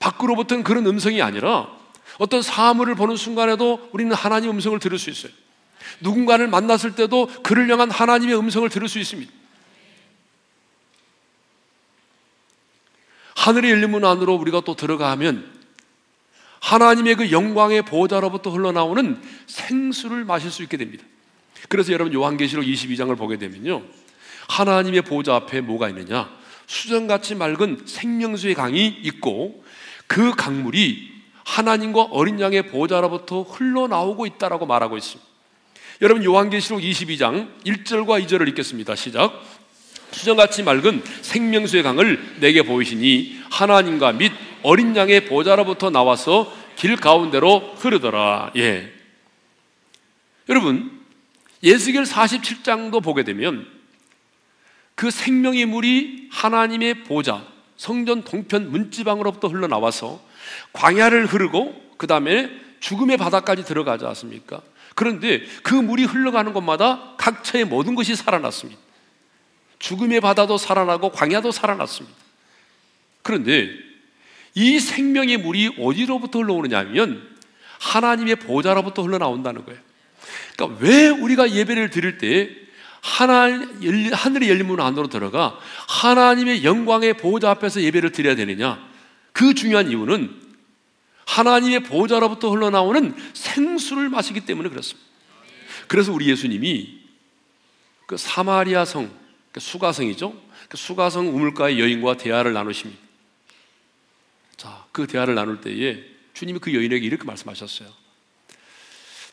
밖으로부터는 0.01 0.63
그런 0.63 0.85
음성이 0.85 1.21
아니라 1.21 1.69
어떤 2.17 2.41
사물을 2.41 2.95
보는 2.95 3.15
순간에도 3.15 3.89
우리는 3.93 4.13
하나님 4.13 4.49
음성을 4.51 4.77
들을 4.79 4.99
수 4.99 5.09
있어요. 5.09 5.31
누군가를 6.01 6.47
만났을 6.47 6.95
때도 6.95 7.27
그를 7.43 7.69
향한 7.71 7.89
하나님의 7.89 8.37
음성을 8.37 8.67
들을 8.69 8.89
수 8.89 8.99
있습니다. 8.99 9.31
하늘의 13.35 13.71
열린 13.71 13.89
문 13.89 14.05
안으로 14.05 14.35
우리가 14.35 14.61
또 14.61 14.75
들어가면 14.75 15.61
하나님의 16.59 17.15
그 17.15 17.31
영광의 17.31 17.83
보좌로부터 17.83 18.51
흘러나오는 18.51 19.19
생수를 19.47 20.25
마실 20.25 20.51
수 20.51 20.61
있게 20.63 20.77
됩니다. 20.77 21.03
그래서 21.69 21.91
여러분 21.91 22.13
요한계시록 22.13 22.65
22장을 22.65 23.15
보게 23.17 23.37
되면요. 23.37 23.83
하나님의 24.47 25.01
보좌 25.03 25.35
앞에 25.35 25.61
뭐가 25.61 25.89
있느냐? 25.89 26.29
수정같이 26.67 27.35
맑은 27.35 27.83
생명수의 27.85 28.53
강이 28.53 28.87
있고 29.03 29.63
그 30.11 30.35
강물이 30.35 31.09
하나님과 31.45 32.09
어린 32.11 32.37
양의 32.41 32.63
보좌로부터 32.63 33.43
흘러나오고 33.43 34.25
있다라고 34.25 34.65
말하고 34.65 34.97
있습니다. 34.97 35.25
여러분 36.01 36.25
요한계시록 36.25 36.81
22장 36.81 37.47
1절과 37.63 38.21
2절을 38.25 38.49
읽겠습니다. 38.49 38.93
시작. 38.95 39.41
수정같이 40.11 40.63
맑은 40.63 41.01
생명수의 41.21 41.83
강을 41.83 42.39
내게 42.41 42.61
보이시니 42.61 43.39
하나님과 43.51 44.11
및 44.11 44.33
어린 44.63 44.93
양의 44.97 45.27
보좌로부터 45.27 45.89
나와서 45.89 46.53
길 46.75 46.97
가운데로 46.97 47.75
흐르더라. 47.77 48.51
예. 48.57 48.91
여러분, 50.49 50.91
예수결 51.63 52.03
47장도 52.03 53.01
보게 53.01 53.23
되면 53.23 53.65
그 54.95 55.09
생명의 55.09 55.67
물이 55.67 56.27
하나님의 56.31 57.05
보좌, 57.05 57.45
성전 57.81 58.23
동편 58.23 58.69
문지방으로부터 58.69 59.47
흘러나와서 59.47 60.21
광야를 60.71 61.25
흐르고 61.25 61.95
그 61.97 62.05
다음에 62.05 62.47
죽음의 62.79 63.17
바다까지 63.17 63.65
들어가지 63.65 64.05
않습니까? 64.05 64.61
그런데 64.93 65.41
그 65.63 65.73
물이 65.73 66.03
흘러가는 66.03 66.53
곳마다 66.53 67.15
각처의 67.17 67.65
모든 67.65 67.95
것이 67.95 68.15
살아났습니다. 68.15 68.79
죽음의 69.79 70.21
바다도 70.21 70.59
살아나고 70.59 71.11
광야도 71.11 71.51
살아났습니다. 71.51 72.15
그런데 73.23 73.71
이 74.53 74.79
생명의 74.79 75.37
물이 75.37 75.77
어디로부터 75.79 76.37
흘러오느냐 76.37 76.77
하면 76.77 77.35
하나님의 77.79 78.35
보좌로부터 78.35 79.01
흘러나온다는 79.01 79.65
거예요. 79.65 79.79
그러니까 80.55 80.85
왜 80.85 81.09
우리가 81.09 81.49
예배를 81.49 81.89
드릴 81.89 82.19
때 82.19 82.60
하나님, 83.01 84.13
하늘의 84.13 84.49
열린 84.49 84.67
문 84.67 84.79
안으로 84.79 85.07
들어가 85.07 85.59
하나님의 85.89 86.63
영광의 86.63 87.17
보좌 87.17 87.49
앞에서 87.49 87.81
예배를 87.81 88.11
드려야 88.11 88.35
되느냐? 88.35 88.87
그 89.33 89.53
중요한 89.53 89.89
이유는 89.89 90.39
하나님의 91.25 91.83
보좌로부터 91.83 92.51
흘러나오는 92.51 93.15
생수를 93.33 94.09
마시기 94.09 94.41
때문에 94.41 94.69
그렇습니다. 94.69 95.09
그래서 95.87 96.13
우리 96.13 96.29
예수님이 96.29 96.99
그 98.05 98.17
사마리아 98.17 98.85
성, 98.85 99.11
그 99.51 99.59
수가성이죠. 99.59 100.39
그 100.69 100.77
수가성 100.77 101.27
우물가의 101.29 101.79
여인과 101.79 102.17
대화를 102.17 102.53
나누십니다. 102.53 103.01
자, 104.57 104.85
그 104.91 105.07
대화를 105.07 105.33
나눌 105.33 105.59
때에 105.59 106.03
주님이 106.33 106.59
그 106.59 106.73
여인에게 106.73 107.05
이렇게 107.05 107.23
말씀하셨어요. 107.23 107.89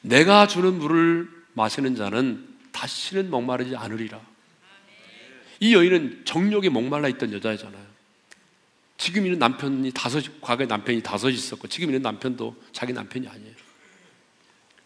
내가 0.01 0.47
주는 0.47 0.79
물을 0.79 1.29
마시는 1.53 1.97
자는 1.97 2.48
다시는 2.79 3.29
목마르지 3.31 3.75
않으리라. 3.75 4.21
이 5.61 5.75
여인은 5.75 6.25
정욕에 6.25 6.69
목말라 6.69 7.09
있던 7.09 7.33
여자잖아요. 7.33 7.89
지금 8.97 9.27
있는 9.27 9.39
남편이 9.41 9.91
다섯, 9.93 10.23
과거에 10.41 10.67
남편이 10.67 11.03
다섯 11.03 11.31
있었고 11.31 11.67
지금 11.67 11.89
있는 11.89 12.03
남편도 12.03 12.55
자기 12.73 12.93
남편이 12.93 13.27
아니에요. 13.27 13.55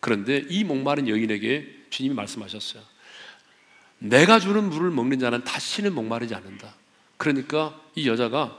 그런데 0.00 0.44
이 0.48 0.64
목마른 0.64 1.06
여인에게 1.06 1.86
주님이 1.90 2.14
말씀하셨어요. 2.14 2.82
내가 3.98 4.40
주는 4.40 4.64
물을 4.70 4.90
먹는 4.90 5.18
자는 5.18 5.44
다시는 5.44 5.94
목마르지 5.94 6.34
않는다. 6.34 6.74
그러니까 7.18 7.78
이 7.94 8.08
여자가 8.08 8.58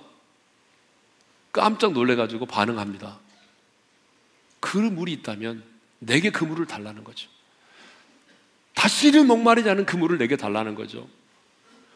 깜짝 1.52 1.93
놀래가지고 1.93 2.46
반응합니다. 2.46 3.19
그 4.60 4.78
물이 4.78 5.12
있다면 5.13 5.63
내게 6.00 6.30
그 6.30 6.46
물을 6.46 6.65
달라는 6.65 7.04
거죠. 7.04 7.30
다시는 8.73 9.27
목마르지 9.27 9.69
않은 9.69 9.86
그 9.86 9.95
물을 9.95 10.17
내게 10.17 10.36
달라는 10.36 10.75
거죠. 10.75 11.07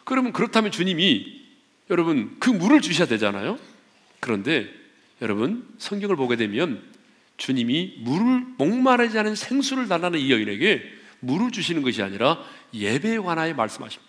그러면 0.03 0.31
그렇다면 0.31 0.71
주님이 0.71 1.41
여러분 1.89 2.35
그 2.39 2.49
물을 2.49 2.81
주셔야 2.81 3.07
되잖아요. 3.07 3.59
그런데 4.19 4.67
여러분 5.21 5.67
성경을 5.77 6.15
보게 6.15 6.35
되면 6.35 6.81
주님이 7.37 7.97
물을 7.99 8.45
목마르지 8.57 9.17
않은 9.19 9.35
생수를 9.35 9.87
달라는 9.87 10.19
이 10.19 10.31
여인에게 10.31 10.83
물을 11.19 11.51
주시는 11.51 11.81
것이 11.81 12.01
아니라 12.01 12.39
예배에 12.73 13.19
관하여 13.19 13.53
말씀하십니다. 13.53 14.07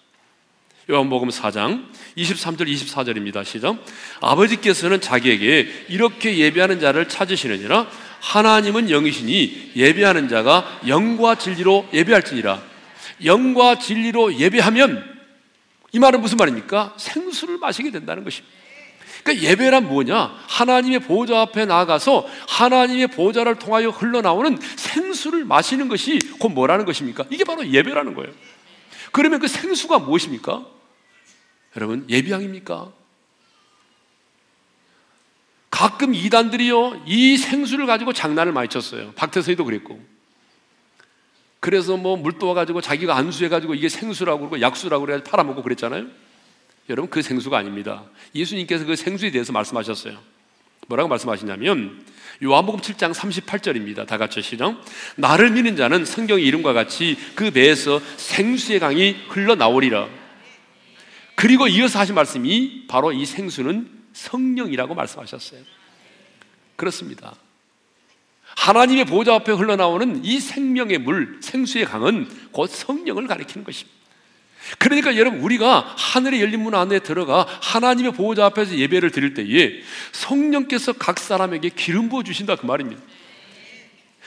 요한복음 0.90 1.28
4장 1.28 1.87
23절 2.16 2.66
24절입니다. 2.66 3.44
시작. 3.44 3.76
아버지께서는 4.20 5.02
자기에게 5.02 5.87
이렇게 5.90 6.38
예배하는 6.38 6.81
자를 6.81 7.09
찾으시느니라 7.09 7.88
하나님은 8.20 8.90
영이시니 8.90 9.72
예배하는 9.76 10.28
자가 10.28 10.81
영과 10.87 11.37
진리로 11.37 11.87
예배할지니라. 11.92 12.62
영과 13.24 13.78
진리로 13.78 14.35
예배하면 14.35 15.18
이 15.92 15.98
말은 15.98 16.20
무슨 16.20 16.37
말입니까? 16.37 16.94
생수를 16.96 17.59
마시게 17.59 17.90
된다는 17.90 18.24
것입니다. 18.24 18.57
그러니까 19.22 19.48
예배란 19.48 19.88
뭐냐? 19.88 20.38
하나님의 20.46 21.00
보좌 21.00 21.40
앞에 21.40 21.64
나가서 21.64 22.26
하나님의 22.48 23.09
보좌를 23.09 23.57
통하여 23.57 23.90
흘러나오는 23.90 24.59
생수를 24.76 25.44
마시는 25.44 25.88
것이 25.88 26.18
곧 26.38 26.50
뭐라는 26.50 26.85
것입니까? 26.85 27.24
이게 27.31 27.44
바로 27.44 27.66
예배라는 27.66 28.14
거예요. 28.14 28.33
그러면 29.12 29.40
그 29.40 29.48
생수가 29.48 30.00
무엇입니까? 30.00 30.64
여러분, 31.76 32.07
예비양입니까? 32.09 32.92
가끔 35.70 36.14
이단들이요, 36.14 37.04
이 37.07 37.37
생수를 37.37 37.87
가지고 37.87 38.12
장난을 38.12 38.52
많이 38.52 38.68
쳤어요. 38.68 39.12
박태서이도 39.12 39.64
그랬고. 39.64 40.00
그래서 41.61 41.96
뭐 41.96 42.16
물 42.16 42.38
떠와가지고 42.38 42.81
자기가 42.81 43.16
안수해가지고 43.16 43.74
이게 43.74 43.88
생수라고 43.88 44.38
그러고 44.40 44.61
약수라고 44.61 45.04
그래가지고 45.04 45.31
팔아먹고 45.31 45.62
그랬잖아요. 45.62 46.07
여러분, 46.88 47.11
그 47.11 47.20
생수가 47.20 47.59
아닙니다. 47.59 48.04
예수님께서 48.35 48.87
그 48.87 48.96
생수에 48.96 49.31
대해서 49.31 49.52
말씀하셨어요. 49.52 50.18
뭐라고 50.87 51.09
말씀하시냐면, 51.11 52.02
요한복음 52.42 52.81
7장 52.81 53.12
38절입니다. 53.12 54.07
다 54.07 54.16
같이 54.16 54.40
시작. 54.40 54.81
나를 55.16 55.50
믿는 55.50 55.76
자는 55.76 56.04
성경 56.04 56.40
이름과 56.40 56.72
같이 56.72 57.18
그 57.35 57.50
배에서 57.50 58.00
생수의 58.16 58.78
강이 58.81 59.16
흘러나오리라. 59.28 60.09
그리고 61.35 61.66
이어서 61.68 61.98
하신 61.98 62.14
말씀이 62.14 62.85
바로 62.88 63.12
이 63.12 63.26
생수는 63.26 63.98
성령이라고 64.18 64.94
말씀하셨어요. 64.94 65.61
그렇습니다. 66.76 67.35
하나님의 68.57 69.04
보좌 69.04 69.35
앞에 69.35 69.52
흘러나오는 69.52 70.24
이 70.24 70.40
생명의 70.40 70.98
물, 70.98 71.38
생수의 71.40 71.85
강은 71.85 72.28
곧 72.50 72.68
성령을 72.68 73.26
가리키는 73.26 73.64
것입니다. 73.64 73.96
그러니까 74.78 75.16
여러분 75.16 75.40
우리가 75.40 75.94
하늘의 75.96 76.40
열린 76.40 76.62
문 76.62 76.74
안에 76.74 76.98
들어가 76.98 77.46
하나님의 77.62 78.12
보호자 78.12 78.44
앞에서 78.46 78.76
예배를 78.76 79.11
드릴 79.12 79.35
때에 79.35 79.83
성령께서 80.12 80.94
각 80.94 81.18
사람에게 81.18 81.70
기름 81.70 82.09
부어 82.09 82.22
주신다 82.22 82.57
그 82.57 82.66
말입니다. 82.66 83.00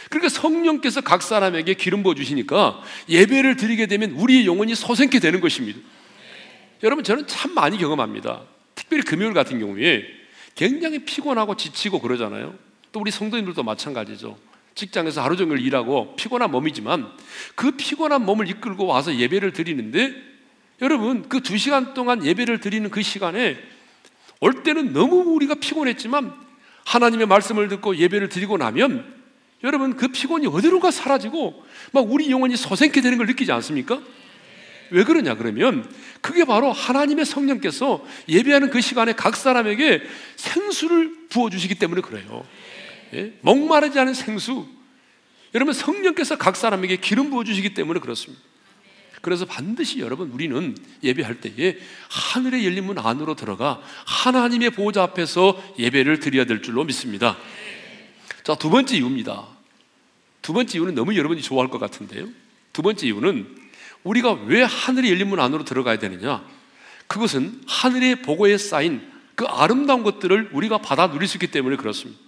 그러니까 0.09 0.29
성령께서 0.29 1.01
각 1.01 1.21
사람에게 1.21 1.73
기름 1.73 2.01
부어 2.01 2.15
주시니까 2.15 2.81
예배를 3.09 3.57
드리게 3.57 3.87
되면 3.87 4.11
우리의 4.11 4.45
영혼이 4.45 4.73
소생케 4.73 5.19
되는 5.19 5.41
것입니다. 5.41 5.79
여러분 6.83 7.03
저는 7.03 7.27
참 7.27 7.53
많이 7.53 7.77
경험합니다. 7.77 8.43
특별히 8.75 9.03
금요일 9.03 9.33
같은 9.33 9.59
경우에 9.59 10.05
굉장히 10.55 10.99
피곤하고 10.99 11.55
지치고 11.55 11.99
그러잖아요. 11.99 12.55
또 12.91 12.99
우리 12.99 13.11
성도님들도 13.11 13.63
마찬가지죠. 13.63 14.37
직장에서 14.75 15.21
하루 15.21 15.35
종일 15.35 15.59
일하고 15.59 16.15
피곤한 16.15 16.51
몸이지만 16.51 17.11
그 17.55 17.71
피곤한 17.71 18.25
몸을 18.25 18.49
이끌고 18.49 18.85
와서 18.85 19.15
예배를 19.15 19.53
드리는데 19.53 20.13
여러분 20.81 21.27
그 21.29 21.41
두 21.41 21.57
시간 21.57 21.93
동안 21.93 22.25
예배를 22.25 22.59
드리는 22.59 22.89
그 22.89 23.01
시간에 23.01 23.57
올 24.39 24.63
때는 24.63 24.93
너무 24.93 25.17
우리가 25.35 25.55
피곤했지만 25.55 26.33
하나님의 26.85 27.27
말씀을 27.27 27.67
듣고 27.67 27.97
예배를 27.97 28.29
드리고 28.29 28.57
나면 28.57 29.21
여러분 29.63 29.95
그 29.95 30.07
피곤이 30.07 30.47
어디론가 30.47 30.89
사라지고 30.89 31.63
막 31.91 32.11
우리 32.11 32.31
영혼이 32.31 32.55
소생케 32.57 33.01
되는 33.01 33.17
걸 33.17 33.27
느끼지 33.27 33.51
않습니까? 33.51 34.01
왜 34.91 35.03
그러냐 35.03 35.35
그러면 35.35 35.89
그게 36.21 36.45
바로 36.45 36.71
하나님의 36.71 37.25
성령께서 37.25 38.05
예배하는 38.27 38.69
그 38.69 38.81
시간에 38.81 39.13
각 39.13 39.35
사람에게 39.35 40.03
생수를 40.35 41.27
부어 41.29 41.49
주시기 41.49 41.75
때문에 41.75 42.01
그래요. 42.01 42.45
예? 43.13 43.33
목마르지 43.41 43.99
않은 43.99 44.13
생수. 44.13 44.67
여러분 45.53 45.73
성령께서 45.73 46.37
각 46.37 46.55
사람에게 46.55 46.97
기름 46.97 47.29
부어 47.29 47.43
주시기 47.43 47.73
때문에 47.73 47.99
그렇습니다. 47.99 48.43
그래서 49.21 49.45
반드시 49.45 49.99
여러분 49.99 50.31
우리는 50.31 50.75
예배할 51.03 51.41
때에 51.41 51.77
하늘의 52.09 52.65
열린 52.65 52.85
문 52.85 52.97
안으로 52.97 53.35
들어가 53.35 53.81
하나님의 54.05 54.71
보호자 54.71 55.03
앞에서 55.03 55.61
예배를 55.77 56.19
드려야 56.19 56.45
될 56.45 56.61
줄로 56.61 56.83
믿습니다. 56.83 57.37
자, 58.43 58.55
두 58.55 58.69
번째 58.69 58.97
이유입니다. 58.97 59.47
두 60.41 60.53
번째 60.53 60.77
이유는 60.77 60.95
너무 60.95 61.15
여러분이 61.15 61.41
좋아할 61.41 61.69
것 61.69 61.77
같은데요. 61.77 62.27
두 62.73 62.81
번째 62.81 63.05
이유는 63.05 63.60
우리가 64.03 64.33
왜 64.45 64.63
하늘의 64.63 65.11
열린 65.11 65.27
문 65.27 65.39
안으로 65.39 65.63
들어가야 65.63 65.99
되느냐? 65.99 66.43
그것은 67.07 67.61
하늘의 67.67 68.21
보고에 68.21 68.57
쌓인 68.57 69.01
그 69.35 69.45
아름다운 69.45 70.03
것들을 70.03 70.49
우리가 70.53 70.79
받아 70.79 71.11
누릴 71.11 71.27
수 71.27 71.37
있기 71.37 71.47
때문에 71.47 71.75
그렇습니다. 71.75 72.19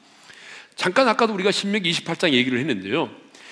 잠깐 0.75 1.07
아까도 1.07 1.33
우리가 1.33 1.51
신명기 1.51 1.91
28장 1.91 2.31
얘기를 2.31 2.59
했는데요. 2.59 3.09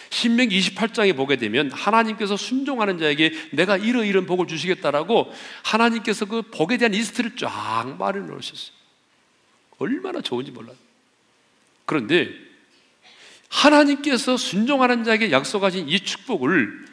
신명기 0.09 0.59
28장에 0.59 1.15
보게 1.15 1.37
되면 1.37 1.71
하나님께서 1.71 2.35
순종하는 2.35 2.97
자에게 2.97 3.31
내가 3.51 3.77
이러 3.77 4.03
이런 4.03 4.25
복을 4.25 4.45
주시겠다라고 4.47 5.33
하나님께서 5.63 6.25
그 6.25 6.41
복에 6.41 6.77
대한 6.77 6.91
리스트를 6.91 7.37
쫙 7.37 7.95
말해 7.97 8.19
놓으셨어요. 8.19 8.75
얼마나 9.77 10.21
좋은지 10.21 10.51
몰라요. 10.51 10.75
그런데 11.85 12.29
하나님께서 13.47 14.37
순종하는 14.37 15.03
자에게 15.03 15.31
약속하신 15.31 15.87
이 15.87 15.99
축복을 15.99 16.90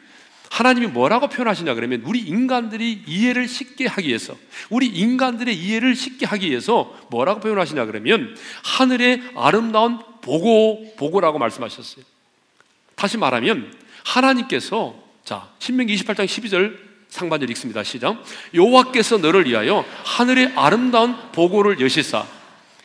하나님이 0.49 0.87
뭐라고 0.87 1.27
표현하시냐 1.27 1.75
그러면 1.75 2.01
우리 2.05 2.19
인간들이 2.19 3.03
이해를 3.05 3.47
쉽게 3.47 3.87
하기 3.87 4.07
위해서 4.07 4.35
우리 4.69 4.87
인간들의 4.87 5.55
이해를 5.55 5.95
쉽게 5.95 6.25
하기 6.25 6.49
위해서 6.49 6.95
뭐라고 7.09 7.39
표현하시냐 7.39 7.85
그러면 7.85 8.35
하늘의 8.63 9.21
아름다운 9.35 9.99
보고 10.21 10.93
보고라고 10.97 11.39
말씀하셨어요. 11.39 12.03
다시 12.95 13.17
말하면 13.17 13.73
하나님께서 14.03 14.95
자 15.23 15.49
신명기 15.59 15.95
28장 15.95 16.25
12절 16.25 16.89
상반절 17.09 17.49
읽습니다. 17.51 17.83
시작. 17.83 18.23
여호와께서 18.53 19.17
너를 19.17 19.45
위하여 19.45 19.85
하늘의 20.03 20.53
아름다운 20.55 21.15
보고를 21.31 21.79
여시사. 21.79 22.25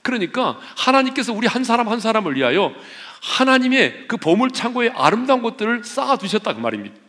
그러니까 0.03 0.59
하나님께서 0.77 1.33
우리 1.33 1.47
한 1.47 1.65
사람 1.65 1.89
한 1.89 2.01
사람을 2.01 2.37
위하여 2.37 2.75
하나님의 3.23 4.07
그 4.07 4.17
보물 4.17 4.51
창고에 4.51 4.91
아름다운 4.95 5.43
것들을 5.43 5.85
쌓아 5.85 6.17
두셨다 6.17 6.55
그 6.55 6.61
말입니다. 6.61 7.04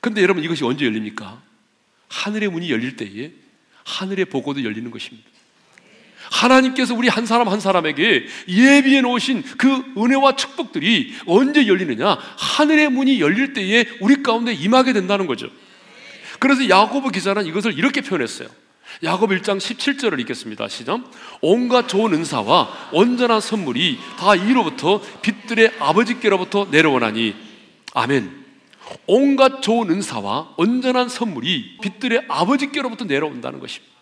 근데 0.00 0.22
여러분 0.22 0.42
이것이 0.44 0.64
언제 0.64 0.84
열립니까? 0.84 1.42
하늘의 2.08 2.48
문이 2.50 2.70
열릴 2.70 2.96
때에 2.96 3.32
하늘의 3.84 4.26
보고도 4.26 4.64
열리는 4.64 4.90
것입니다. 4.90 5.28
하나님께서 6.30 6.94
우리 6.94 7.08
한 7.08 7.24
사람 7.24 7.48
한 7.48 7.60
사람에게 7.60 8.26
예비해 8.48 9.00
놓으신 9.00 9.42
그 9.58 9.84
은혜와 9.96 10.36
축복들이 10.36 11.14
언제 11.26 11.66
열리느냐? 11.66 12.18
하늘의 12.36 12.90
문이 12.90 13.20
열릴 13.20 13.52
때에 13.52 13.86
우리 14.00 14.22
가운데 14.22 14.52
임하게 14.52 14.92
된다는 14.92 15.26
거죠. 15.26 15.48
그래서 16.38 16.68
야고보 16.68 17.10
기자는 17.10 17.46
이것을 17.46 17.78
이렇게 17.78 18.00
표현했어요. 18.00 18.48
야곱 19.02 19.30
1장 19.30 19.58
17절을 19.58 20.20
읽겠습니다. 20.20 20.68
시작. 20.68 21.00
온갖 21.40 21.88
좋은 21.88 22.12
은사와 22.14 22.90
온전한 22.92 23.40
선물이 23.40 23.98
다 24.18 24.34
이로부터 24.34 25.02
빛들의 25.22 25.72
아버지께로부터 25.78 26.68
내려오나니 26.70 27.34
아멘. 27.94 28.45
온갖 29.06 29.62
좋은 29.62 29.90
은사와 29.90 30.54
온전한 30.56 31.08
선물이 31.08 31.78
빛들의 31.82 32.24
아버지께로부터 32.28 33.04
내려온다는 33.04 33.60
것입니다. 33.60 33.94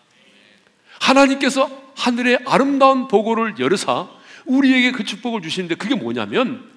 하나님께서 0.99 1.69
하늘의 1.95 2.39
아름다운 2.45 3.07
보고를 3.07 3.55
열으사 3.59 4.07
우리에게 4.45 4.91
그 4.91 5.03
축복을 5.03 5.41
주시는데 5.41 5.75
그게 5.75 5.95
뭐냐면 5.95 6.69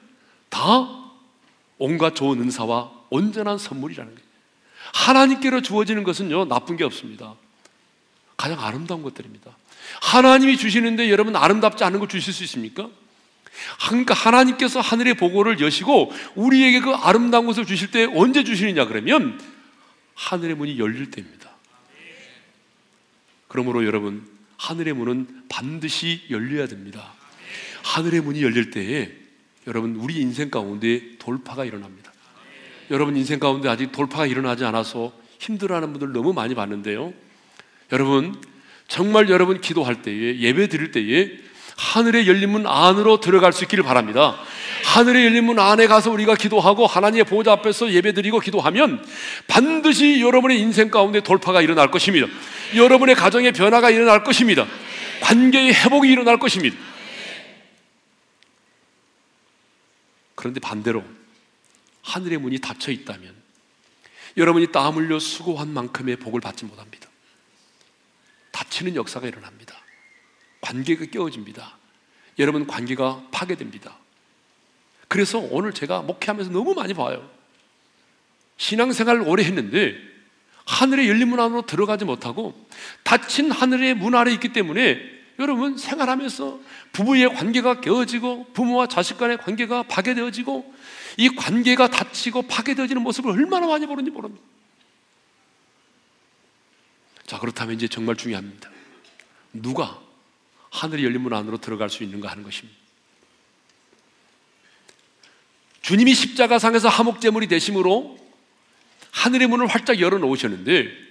다 0.49 0.89
온갖 1.79 2.15
좋은 2.15 2.41
은사와 2.41 2.91
온전한 3.11 3.59
선물이라는 3.59 4.15
거예요. 4.15 4.29
하나님께로 4.95 5.61
주어지는 5.61 6.03
것은요, 6.03 6.47
나쁜 6.47 6.77
게 6.77 6.85
없습니다. 6.85 7.35
가장 8.37 8.63
아름다운 8.65 9.03
것들입니다. 9.03 9.51
하나님이 10.01 10.57
주시는데 10.57 11.11
여러분 11.11 11.37
아름답지 11.37 11.85
않은 11.85 11.99
걸 11.99 12.09
주실 12.09 12.33
수 12.33 12.45
있습니까? 12.45 12.89
그러니까 13.89 14.15
하나님께서 14.15 14.81
하늘의 14.81 15.15
보고를 15.15 15.61
여시고 15.61 16.13
우리에게 16.35 16.81
그 16.81 16.91
아름다운 16.93 17.47
것을 17.47 17.67
주실 17.67 17.91
때 17.91 18.05
언제 18.15 18.45
주시느냐 18.45 18.87
그러면 18.87 19.41
하늘의 20.15 20.57
문이 20.57 20.79
열릴 20.79 21.11
때입니다. 21.11 21.51
그러므로 23.49 23.85
여러분 23.87 24.27
하늘의 24.59 24.95
문은 24.95 25.27
반드시 25.49 26.23
열려야 26.31 26.67
됩니다. 26.67 27.13
하늘의 27.83 28.21
문이 28.21 28.43
열릴 28.43 28.71
때에 28.71 29.11
여러분 29.67 29.97
우리 29.97 30.17
인생 30.21 30.51
가운데 30.51 31.17
돌파가 31.19 31.65
일어납니다. 31.65 32.13
여러분 32.91 33.17
인생 33.17 33.39
가운데 33.39 33.69
아직 33.69 33.93
돌파가 33.93 34.27
일어나지 34.27 34.65
않아서 34.65 35.13
힘들어하는 35.39 35.93
분들 35.93 36.13
너무 36.13 36.33
많이 36.33 36.55
봤는데요. 36.55 37.13
여러분 37.93 38.35
정말 38.89 39.29
여러분 39.29 39.61
기도할 39.61 40.03
때에 40.03 40.39
예배 40.39 40.69
드릴 40.69 40.91
때에 40.91 41.39
하늘의 41.79 42.27
열린 42.27 42.51
문 42.51 42.67
안으로 42.67 43.21
들어갈 43.21 43.53
수 43.53 43.65
있기를 43.65 43.85
바랍니다. 43.85 44.39
하늘의 44.85 45.25
열린 45.27 45.45
문 45.45 45.59
안에 45.61 45.87
가서 45.87 46.11
우리가 46.11 46.35
기도하고 46.35 46.87
하나님의 46.87 47.25
보좌 47.25 47.53
앞에서 47.53 47.93
예배드리고 47.93 48.41
기도하면 48.41 49.05
반드시 49.47 50.21
여러분의 50.21 50.61
인생 50.61 50.91
가운데 50.91 51.21
돌파가 51.21 51.63
일어날 51.63 51.91
것입니다. 51.91 52.27
여러분의 52.75 53.15
가정의 53.15 53.53
변화가 53.53 53.91
일어날 53.91 54.25
것입니다. 54.25 54.67
관계의 55.21 55.73
회복이 55.73 56.11
일어날 56.11 56.39
것입니다. 56.39 56.77
그런데 60.35 60.61
반대로 60.61 61.05
하늘의 62.03 62.39
문이 62.39 62.59
닫혀 62.61 62.91
있다면 62.91 63.35
여러분이 64.37 64.73
땀 64.73 64.95
흘려 64.95 65.19
수고한 65.19 65.73
만큼의 65.73 66.17
복을 66.17 66.41
받지 66.41 66.65
못합니다. 66.65 67.09
닫히는 68.53 68.97
역사가 68.97 69.27
일어납니다. 69.27 69.77
관계가 70.69 71.07
깨어집니다. 71.07 71.79
여러분 72.39 72.67
관계가 72.67 73.23
파괴됩니다. 73.31 73.97
그래서 75.09 75.39
오늘 75.39 75.73
제가 75.73 76.03
목회하면서 76.03 76.53
너무 76.53 76.75
많이 76.75 76.93
봐요. 76.93 77.29
신앙생활을 78.59 79.23
오래 79.23 79.45
했는데 79.45 79.97
하늘의 80.67 81.09
열린 81.09 81.29
문 81.29 81.41
안으로 81.41 81.63
들어가지 81.63 82.05
못하고 82.05 82.69
닫힌 83.03 83.51
하늘의 83.51 83.95
문 83.95 84.15
아래 84.15 84.31
있기 84.33 84.53
때문에 84.53 85.01
여러분 85.39 85.79
생활하면서 85.79 86.61
부부의 86.93 87.35
관계가 87.35 87.81
깨어지고 87.81 88.53
부모와 88.53 88.89
자식 88.89 89.17
간의 89.17 89.39
관계가 89.39 89.85
파괴되어지고 89.85 90.75
이 91.17 91.31
관계가 91.31 91.89
닫히고 91.89 92.43
파괴되어지는 92.43 93.01
모습을 93.03 93.31
얼마나 93.31 93.67
많이 93.67 93.87
보는지 93.87 94.11
모릅니다. 94.11 94.45
자, 97.25 97.39
그렇다면 97.39 97.77
이제 97.77 97.89
정말 97.89 98.17
중요합니다. 98.17 98.71
누가 99.55 100.08
하늘이 100.71 101.05
열린 101.05 101.23
문 101.23 101.33
안으로 101.33 101.59
들어갈 101.59 101.91
수 101.91 102.03
있는가 102.03 102.31
하는 102.31 102.43
것입니다. 102.43 102.79
주님이 105.83 106.15
십자가상에서 106.15 106.89
하목제물이 106.89 107.49
되심으로 107.49 108.19
하늘의 109.11 109.49
문을 109.49 109.67
활짝 109.67 110.01
열어 110.01 110.19
놓으셨는데 110.19 111.09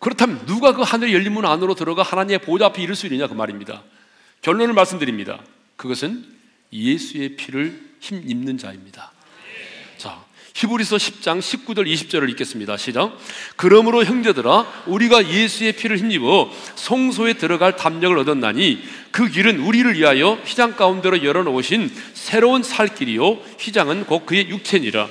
그렇다면 0.00 0.44
누가 0.46 0.74
그 0.74 0.82
하늘의 0.82 1.14
열린 1.14 1.32
문 1.32 1.46
안으로 1.46 1.74
들어가 1.76 2.02
하나님의 2.02 2.40
보좌 2.40 2.66
앞에 2.66 2.82
이를 2.82 2.96
수 2.96 3.06
있느냐 3.06 3.28
그 3.28 3.34
말입니다. 3.34 3.84
결론을 4.40 4.74
말씀드립니다. 4.74 5.44
그것은 5.76 6.26
예수의 6.72 7.36
피를 7.36 7.92
힘입는 8.00 8.58
자입니다. 8.58 9.11
자, 10.52 10.66
히브리서 10.66 10.96
10장 10.96 11.40
19절 11.40 11.86
20절을 11.86 12.30
읽겠습니다. 12.30 12.76
시작. 12.76 13.16
그러므로 13.56 14.04
형제들아 14.04 14.84
우리가 14.86 15.28
예수의 15.28 15.72
피를 15.72 15.98
힘입어 15.98 16.50
성소에 16.76 17.34
들어갈 17.34 17.76
담력을 17.76 18.16
얻었나니 18.18 18.82
그 19.10 19.28
길은 19.28 19.60
우리를 19.60 19.94
위하여 19.94 20.34
휘장 20.44 20.76
가운데로 20.76 21.24
열어 21.24 21.42
놓으신 21.42 21.90
새로운 22.14 22.62
살 22.62 22.94
길이요 22.94 23.34
휘장은 23.58 24.06
곧 24.06 24.26
그의 24.26 24.48
육체니라. 24.48 25.08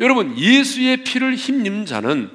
여러분 0.00 0.36
예수의 0.38 1.04
피를 1.04 1.34
힘입는 1.34 1.86
자는 1.86 2.30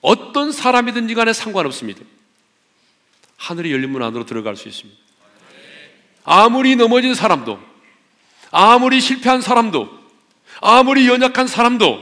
어떤 0.00 0.52
사람이든지 0.52 1.14
간에 1.14 1.32
상관없습니다. 1.32 2.00
하늘이 3.36 3.72
열린 3.72 3.90
문 3.90 4.02
안으로 4.02 4.24
들어갈 4.24 4.56
수 4.56 4.68
있습니다. 4.68 4.98
아무리 6.24 6.74
넘어진 6.74 7.14
사람도 7.14 7.58
아무리 8.50 9.00
실패한 9.00 9.40
사람도 9.40 10.05
아무리 10.60 11.08
연약한 11.08 11.46
사람도 11.46 12.00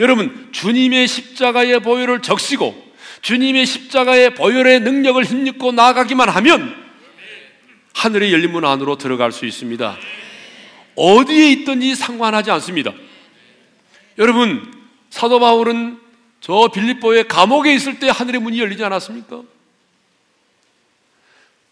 여러분 0.00 0.48
주님의 0.52 1.06
십자가의 1.06 1.80
보혈을 1.80 2.22
적시고 2.22 2.82
주님의 3.22 3.66
십자가의 3.66 4.34
보혈의 4.34 4.80
능력을 4.80 5.22
힘입고 5.24 5.72
나아가기만 5.72 6.28
하면 6.28 6.84
하늘의 7.94 8.32
열린 8.32 8.52
문 8.52 8.64
안으로 8.64 8.98
들어갈 8.98 9.32
수 9.32 9.46
있습니다. 9.46 9.96
어디에 10.96 11.50
있든지 11.52 11.94
상관하지 11.94 12.50
않습니다. 12.50 12.92
여러분 14.18 14.72
사도 15.10 15.40
바울은 15.40 15.98
저 16.40 16.68
빌립보의 16.72 17.28
감옥에 17.28 17.74
있을 17.74 17.98
때 17.98 18.08
하늘의 18.08 18.40
문이 18.40 18.60
열리지 18.60 18.84
않았습니까? 18.84 19.42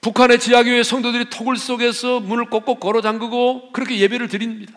북한의 0.01 0.41
지하교회 0.41 0.83
성도들이 0.83 1.27
토굴 1.31 1.57
속에서 1.57 2.21
문을 2.21 2.47
꼭꼭 2.47 2.81
걸어 2.81 3.01
잠그고 3.01 3.73
그렇게 3.73 3.99
예배를 3.99 4.29
드립니다. 4.29 4.73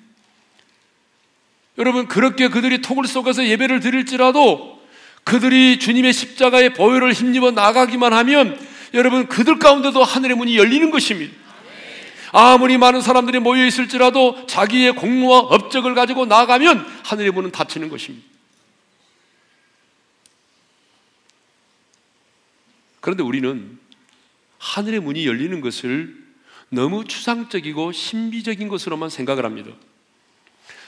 여러분 1.78 2.07
그렇게 2.07 2.47
그들이 2.47 2.82
토굴 2.82 3.07
속에서 3.07 3.45
예배를 3.45 3.80
드릴지라도 3.80 4.82
그들이 5.23 5.80
주님의 5.80 6.13
십자가의 6.13 6.73
보혈을 6.73 7.13
힘입어 7.13 7.51
나가기만 7.51 8.13
하면 8.13 8.57
여러분 8.93 9.28
그들 9.28 9.59
가운데도 9.59 10.03
하늘의 10.03 10.38
문이 10.38 10.57
열리는 10.57 10.89
것입니다. 10.91 11.34
아무리 12.32 12.78
많은 12.78 13.01
사람들이 13.01 13.39
모여 13.39 13.65
있을지라도 13.65 14.45
자기의 14.45 14.95
공로와 14.95 15.39
업적을 15.39 15.95
가지고 15.95 16.26
나가면 16.26 16.86
하늘의 17.03 17.32
문은 17.32 17.51
닫히는 17.51 17.89
것입니다. 17.89 18.28
그런데 22.99 23.23
우리는 23.23 23.80
하늘의 24.57 24.99
문이 24.99 25.26
열리는 25.28 25.61
것을 25.61 26.15
너무 26.69 27.05
추상적이고 27.05 27.91
신비적인 27.91 28.67
것으로만 28.67 29.09
생각을 29.09 29.45
합니다. 29.45 29.71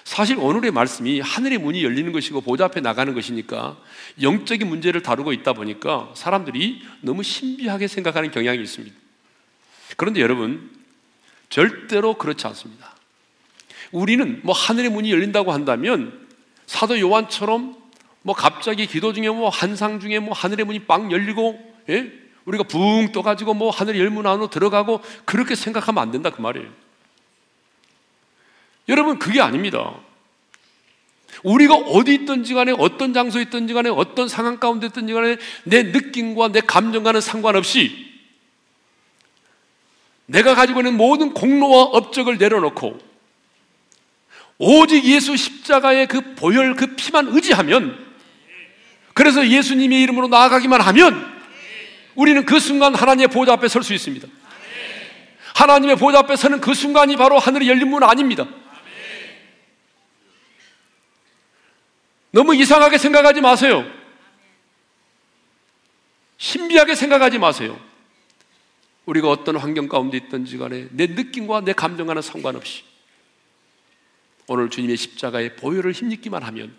사실 0.08 0.38
오늘의 0.40 0.72
말씀이 0.72 1.20
하늘의 1.20 1.58
문이 1.58 1.84
열리는 1.84 2.14
것이고 2.14 2.40
보좌 2.40 2.64
앞에 2.64 2.80
나가는 2.80 3.14
것이니까 3.14 3.76
영적인 4.22 4.66
문제를 4.66 5.02
다루고 5.02 5.34
있다 5.34 5.52
보니까 5.52 6.12
사람들이 6.14 6.82
너무 7.02 7.24
신비하게 7.24 7.90
생각하는 7.90 8.32
경향이 8.32 8.62
있습니다. 8.62 8.96
그런데 9.98 10.22
여러분, 10.22 10.72
절대로 11.50 12.14
그렇지 12.14 12.48
않습니다. 12.48 12.96
우리는 13.92 14.40
뭐 14.46 14.56
하늘의 14.56 14.92
문이 14.92 15.12
열린다고 15.12 15.52
한다면 15.52 16.26
사도 16.68 16.98
요한처럼 16.98 17.76
뭐 18.22 18.34
갑자기 18.34 18.88
기도 18.88 19.12
중에 19.12 19.28
뭐 19.28 19.50
한상 19.50 20.00
중에 20.00 20.20
뭐 20.20 20.34
하늘의 20.34 20.66
문이 20.66 20.86
빵 20.86 21.12
열리고 21.12 21.60
예? 21.90 22.14
우리가 22.46 22.64
붕 22.64 23.12
떠가지고 23.12 23.56
뭐 23.56 23.72
하늘 23.72 24.00
열문 24.00 24.26
안으로 24.26 24.50
들어가고 24.50 25.02
그렇게 25.26 25.54
생각하면 25.54 26.02
안 26.02 26.12
된다 26.12 26.30
그 26.30 26.40
말이에요. 26.40 26.87
여러분 28.90 29.20
그게 29.20 29.42
아닙니다. 29.42 29.94
우리가 31.44 31.76
어디 31.76 32.14
있든지 32.16 32.54
간에 32.54 32.74
어떤 32.78 33.14
장소에 33.14 33.44
있든지 33.44 33.74
간에 33.74 33.90
어떤 33.90 34.28
상황 34.28 34.58
가운데 34.58 34.88
있든지 34.88 35.14
간에 35.14 35.38
내 35.64 35.84
느낌과 35.84 36.50
내 36.50 36.62
감정과는 36.62 37.22
상관없이 37.22 38.08
내가 40.26 40.56
가지고 40.56 40.82
있는 40.82 40.98
모든 40.98 41.34
공로와 41.34 41.84
업적을 41.84 42.38
내려놓고 42.38 42.98
오직 44.58 45.06
예수 45.06 45.38
십자가의 45.38 46.08
그 46.08 46.36
보혈 46.36 46.76
그 46.76 46.96
피만 46.96 47.28
의지하면 47.28 48.06
그래서 49.14 49.48
예수님의 49.48 50.02
이름으로 50.04 50.28
나아가기만 50.28 50.82
하면 50.82 51.38
우리는 52.16 52.46
그 52.46 52.60
순간 52.60 52.96
하나님의 52.96 53.28
보좌 53.28 53.54
앞에 53.54 53.68
설 53.68 53.84
수 53.84 53.94
있습니다. 53.94 54.28
하나님의 55.56 55.96
보좌 55.96 56.20
앞에 56.20 56.36
서는 56.36 56.62
그 56.62 56.74
순간이 56.74 57.16
바로 57.16 57.40
하늘이 57.40 57.70
열린 57.70 57.90
문 57.90 58.04
아닙니다. 58.04 58.48
너무 62.38 62.54
이상하게 62.54 63.00
생각하지 63.00 63.42
마세요. 63.42 63.84
신비하게 66.38 66.94
생각하지 66.94 67.40
마세요. 67.40 67.80
우리가 69.08 69.28
어떤 69.28 69.56
환경 69.58 69.88
가운데 69.88 70.18
있든지 70.18 70.60
간에 70.60 70.88
내 70.92 71.08
느낌과 71.08 71.62
내 71.62 71.74
감정과는 71.74 72.22
상관없이 72.22 72.84
오늘 74.46 74.70
주님의 74.70 74.98
십자가의 74.98 75.56
보혈을 75.56 75.94
힘입기만 75.94 76.44
하면 76.44 76.76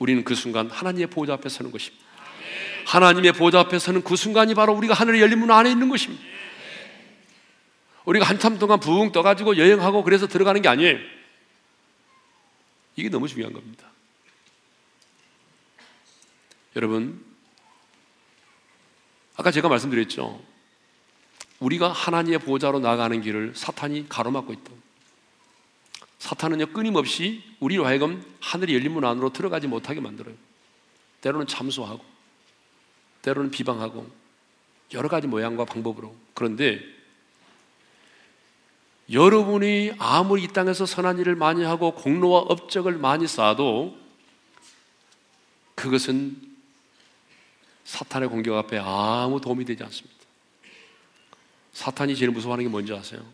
우리는 0.00 0.24
그 0.24 0.34
순간 0.34 0.68
하나님의 0.68 1.06
보좌 1.06 1.34
앞에 1.34 1.48
서는 1.48 1.70
것입니다. 1.70 2.04
하나님의 2.86 3.34
보좌 3.34 3.60
앞에 3.60 3.78
서는 3.78 4.02
그 4.02 4.16
순간이 4.16 4.56
바로 4.56 4.72
우리가 4.72 4.92
하늘의 4.92 5.20
열린 5.20 5.38
문 5.38 5.52
안에 5.52 5.70
있는 5.70 5.88
것입니다. 5.88 6.20
우리가 8.06 8.26
한참 8.26 8.58
동안 8.58 8.80
붕 8.80 9.12
떠가지고 9.12 9.56
여행하고 9.56 10.02
그래서 10.02 10.26
들어가는 10.26 10.60
게 10.62 10.68
아니에요. 10.68 10.98
이게 12.96 13.08
너무 13.08 13.28
중요한 13.28 13.52
겁니다. 13.52 13.87
여러분, 16.78 17.20
아까 19.36 19.50
제가 19.50 19.68
말씀드렸죠. 19.68 20.40
우리가 21.58 21.90
하나님의 21.90 22.38
보좌로 22.38 22.78
나가는 22.78 23.20
길을 23.20 23.54
사탄이 23.56 24.08
가로막고 24.08 24.52
있다. 24.52 24.70
사탄은요, 26.20 26.66
끊임없이 26.66 27.42
우리로 27.58 27.84
하여금 27.84 28.24
하늘이 28.38 28.74
열린 28.74 28.92
문 28.92 29.04
안으로 29.04 29.32
들어가지 29.32 29.66
못하게 29.66 30.00
만들어요. 30.00 30.36
때로는 31.20 31.48
참소하고, 31.48 32.04
때로는 33.22 33.50
비방하고, 33.50 34.08
여러 34.94 35.08
가지 35.08 35.26
모양과 35.26 35.64
방법으로. 35.64 36.14
그런데 36.32 36.80
여러분이 39.10 39.94
아무리 39.98 40.44
이 40.44 40.46
땅에서 40.46 40.86
선한 40.86 41.18
일을 41.18 41.34
많이 41.34 41.64
하고 41.64 41.92
공로와 41.96 42.42
업적을 42.42 42.98
많이 42.98 43.26
쌓아도 43.26 43.98
그것은 45.74 46.47
사탄의 47.88 48.28
공격 48.28 48.54
앞에 48.54 48.78
아무 48.78 49.40
도움이 49.40 49.64
되지 49.64 49.82
않습니다. 49.82 50.18
사탄이 51.72 52.14
제일 52.16 52.30
무서워하는 52.32 52.66
게 52.66 52.68
뭔지 52.68 52.92
아세요? 52.92 53.24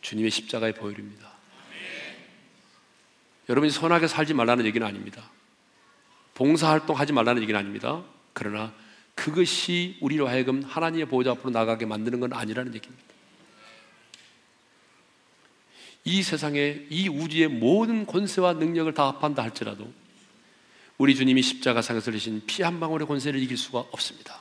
주님의 0.00 0.32
십자가의 0.32 0.74
보혈입니다. 0.74 1.30
여러분이 3.48 3.70
선하게 3.70 4.08
살지 4.08 4.34
말라는 4.34 4.66
얘기는 4.66 4.84
아닙니다. 4.84 5.30
봉사활동 6.34 6.98
하지 6.98 7.12
말라는 7.12 7.42
얘기는 7.42 7.58
아닙니다. 7.58 8.02
그러나 8.32 8.74
그것이 9.14 9.98
우리로 10.00 10.26
하여금 10.26 10.64
하나님의 10.64 11.06
보좌 11.06 11.30
앞으로 11.30 11.50
나가게 11.50 11.86
만드는 11.86 12.18
건 12.18 12.32
아니라는 12.32 12.74
얘기입니다. 12.74 13.04
이 16.02 16.24
세상에 16.24 16.86
이 16.90 17.08
우주의 17.08 17.46
모든 17.46 18.04
권세와 18.04 18.54
능력을 18.54 18.92
다 18.94 19.06
합한다 19.06 19.44
할지라도 19.44 19.99
우리 21.00 21.14
주님이 21.14 21.40
십자가상에서 21.40 22.10
흘리신 22.10 22.42
피 22.44 22.62
한 22.62 22.78
방울의 22.78 23.06
권세를 23.06 23.42
이길 23.42 23.56
수가 23.56 23.78
없습니다. 23.90 24.38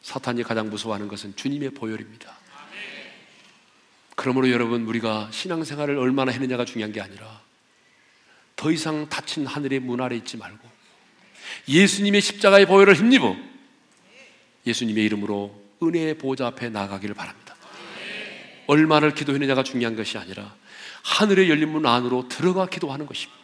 사탄이 0.00 0.42
가장 0.42 0.70
무서워하는 0.70 1.06
것은 1.06 1.36
주님의 1.36 1.72
보혈입니다. 1.72 2.34
그러므로 4.16 4.48
여러분 4.50 4.86
우리가 4.86 5.28
신앙생활을 5.30 5.98
얼마나 5.98 6.32
했느냐가 6.32 6.64
중요한 6.64 6.92
게 6.92 7.02
아니라 7.02 7.42
더 8.56 8.72
이상 8.72 9.06
닫힌 9.10 9.46
하늘의 9.46 9.80
문 9.80 10.00
아래 10.00 10.16
있지 10.16 10.38
말고 10.38 10.66
예수님의 11.68 12.22
십자가의 12.22 12.64
보혈을 12.64 12.94
힘입어 12.94 13.36
예수님의 14.66 15.04
이름으로 15.04 15.62
은혜의 15.82 16.16
보좌 16.16 16.46
앞에 16.46 16.70
나가기를 16.70 17.14
바랍니다. 17.14 17.54
얼마를 18.66 19.12
기도했느냐가 19.12 19.62
중요한 19.62 19.94
것이 19.94 20.16
아니라 20.16 20.56
하늘의 21.02 21.50
열린 21.50 21.68
문 21.68 21.84
안으로 21.84 22.28
들어가 22.30 22.64
기도하는 22.64 23.04
것입니다. 23.04 23.43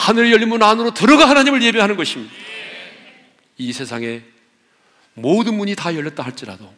하늘의 0.00 0.32
열린 0.32 0.48
문 0.48 0.62
안으로 0.62 0.94
들어가 0.94 1.28
하나님을 1.28 1.62
예배하는 1.62 1.94
것입니다. 1.94 2.32
이 3.58 3.70
세상에 3.70 4.22
모든 5.12 5.54
문이 5.54 5.76
다 5.76 5.94
열렸다 5.94 6.22
할지라도 6.22 6.74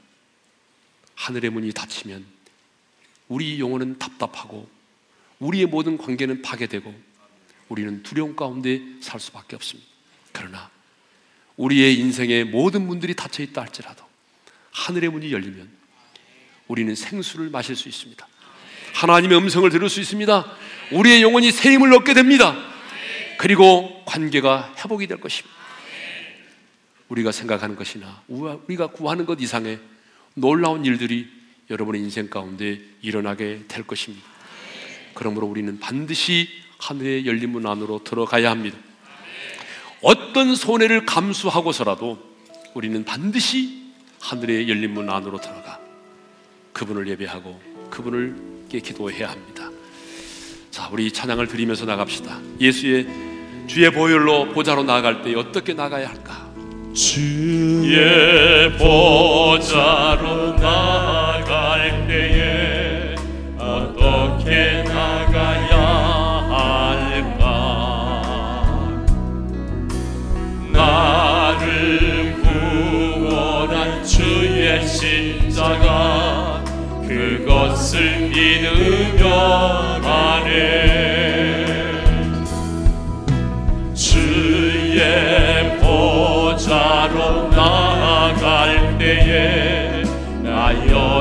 하늘의 1.14 1.50
문이 1.50 1.72
닫히면 1.72 2.26
우리 3.28 3.60
영혼은 3.60 4.00
답답하고 4.00 4.68
우리의 5.38 5.66
모든 5.66 5.96
관계는 5.98 6.42
파괴되고 6.42 6.92
우리는 7.68 8.02
두려움 8.02 8.34
가운데 8.34 8.80
살 9.00 9.20
수밖에 9.20 9.54
없습니다. 9.54 9.88
그러나 10.32 10.68
우리의 11.56 12.00
인생의 12.00 12.44
모든 12.46 12.84
문들이 12.84 13.14
닫혀 13.14 13.44
있다 13.44 13.60
할지라도 13.60 14.04
하늘의 14.72 15.10
문이 15.10 15.32
열리면 15.32 15.70
우리는 16.66 16.92
생수를 16.96 17.50
마실 17.50 17.76
수 17.76 17.88
있습니다. 17.88 18.26
하나님의 18.94 19.38
음성을 19.38 19.70
들을 19.70 19.88
수 19.88 20.00
있습니다. 20.00 20.56
우리의 20.90 21.22
영혼이 21.22 21.52
새 21.52 21.72
힘을 21.72 21.94
얻게 21.94 22.14
됩니다. 22.14 22.71
그리고 23.42 24.04
관계가 24.04 24.72
회복이 24.78 25.08
될 25.08 25.18
것입니다. 25.18 25.52
우리가 27.08 27.32
생각하는 27.32 27.74
것이나 27.74 28.22
우리가 28.28 28.86
구하는 28.86 29.26
것 29.26 29.40
이상의 29.40 29.80
놀라운 30.34 30.84
일들이 30.84 31.28
여러분의 31.68 32.02
인생 32.02 32.30
가운데 32.30 32.80
일어나게 33.00 33.64
될 33.66 33.84
것입니다. 33.84 34.24
그러므로 35.14 35.48
우리는 35.48 35.80
반드시 35.80 36.48
하늘의 36.78 37.26
열린 37.26 37.50
문 37.50 37.66
안으로 37.66 38.04
들어가야 38.04 38.48
합니다. 38.48 38.78
어떤 40.02 40.54
손해를 40.54 41.04
감수하고서라도 41.04 42.22
우리는 42.74 43.04
반드시 43.04 43.90
하늘의 44.20 44.68
열린 44.68 44.94
문 44.94 45.10
안으로 45.10 45.40
들어가 45.40 45.80
그분을 46.72 47.08
예배하고 47.08 47.60
그분을 47.90 48.36
기도해야 48.68 49.30
합니다. 49.32 49.68
자, 50.70 50.88
우리 50.92 51.10
찬양을 51.12 51.48
드리면서 51.48 51.86
나갑시다. 51.86 52.40
예수의 52.60 53.31
주의 53.66 53.90
보혈로 53.90 54.48
보좌로 54.50 54.82
나아갈 54.82 55.22
때 55.22 55.34
어떻게 55.34 55.72
나가야 55.74 56.08
할까? 56.08 56.42
주의 56.94 58.70
보좌로 58.76 60.56
나갈 60.56 61.41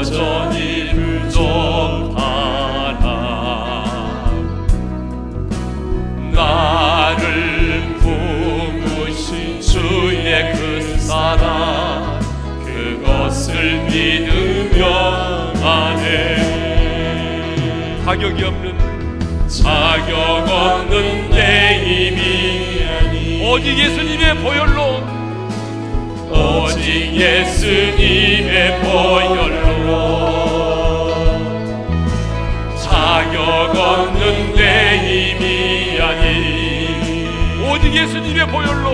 여전히 0.02 0.89
부족하나 1.30 2.26
나를 6.34 7.97
품으신 7.99 9.62
주의 9.62 10.54
그 10.56 10.97
사랑 10.97 12.20
그것을 12.66 13.84
믿으며 13.84 15.54
가네. 15.54 16.41
자격이 18.04 18.43
없는 18.43 18.76
자격 19.47 20.18
없는 20.49 21.30
내 21.30 21.78
힘이 22.10 23.45
오직 23.45 23.78
예수님의 23.78 24.38
보혈로 24.38 24.91
예수님의 27.14 28.80
보혈로 28.82 30.32
자격 32.82 33.76
없는 33.76 34.55
내 34.55 34.97
힘이 34.97 35.99
아닌 36.01 37.30
오직 37.70 37.93
예수님의 37.93 38.47
보혈로. 38.47 38.89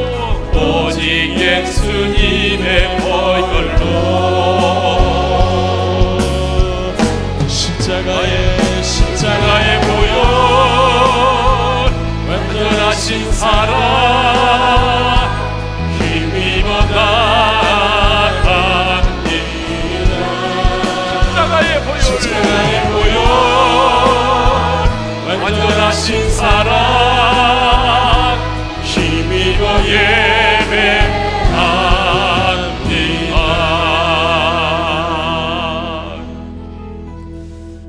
오직 0.54 1.00
예수님의 1.38 2.98
보혈로. 2.98 3.78
십자가의 7.48 8.84
십자가의 8.84 9.82
보혈 9.82 10.18
완전하신 12.30 13.32
사랑 13.32 14.17
십자가의 22.20 22.82
보혈 22.92 23.18
완전하신 25.44 26.30
사랑 26.32 26.78
힘입어 28.84 29.64
예배합니다. 29.86 30.98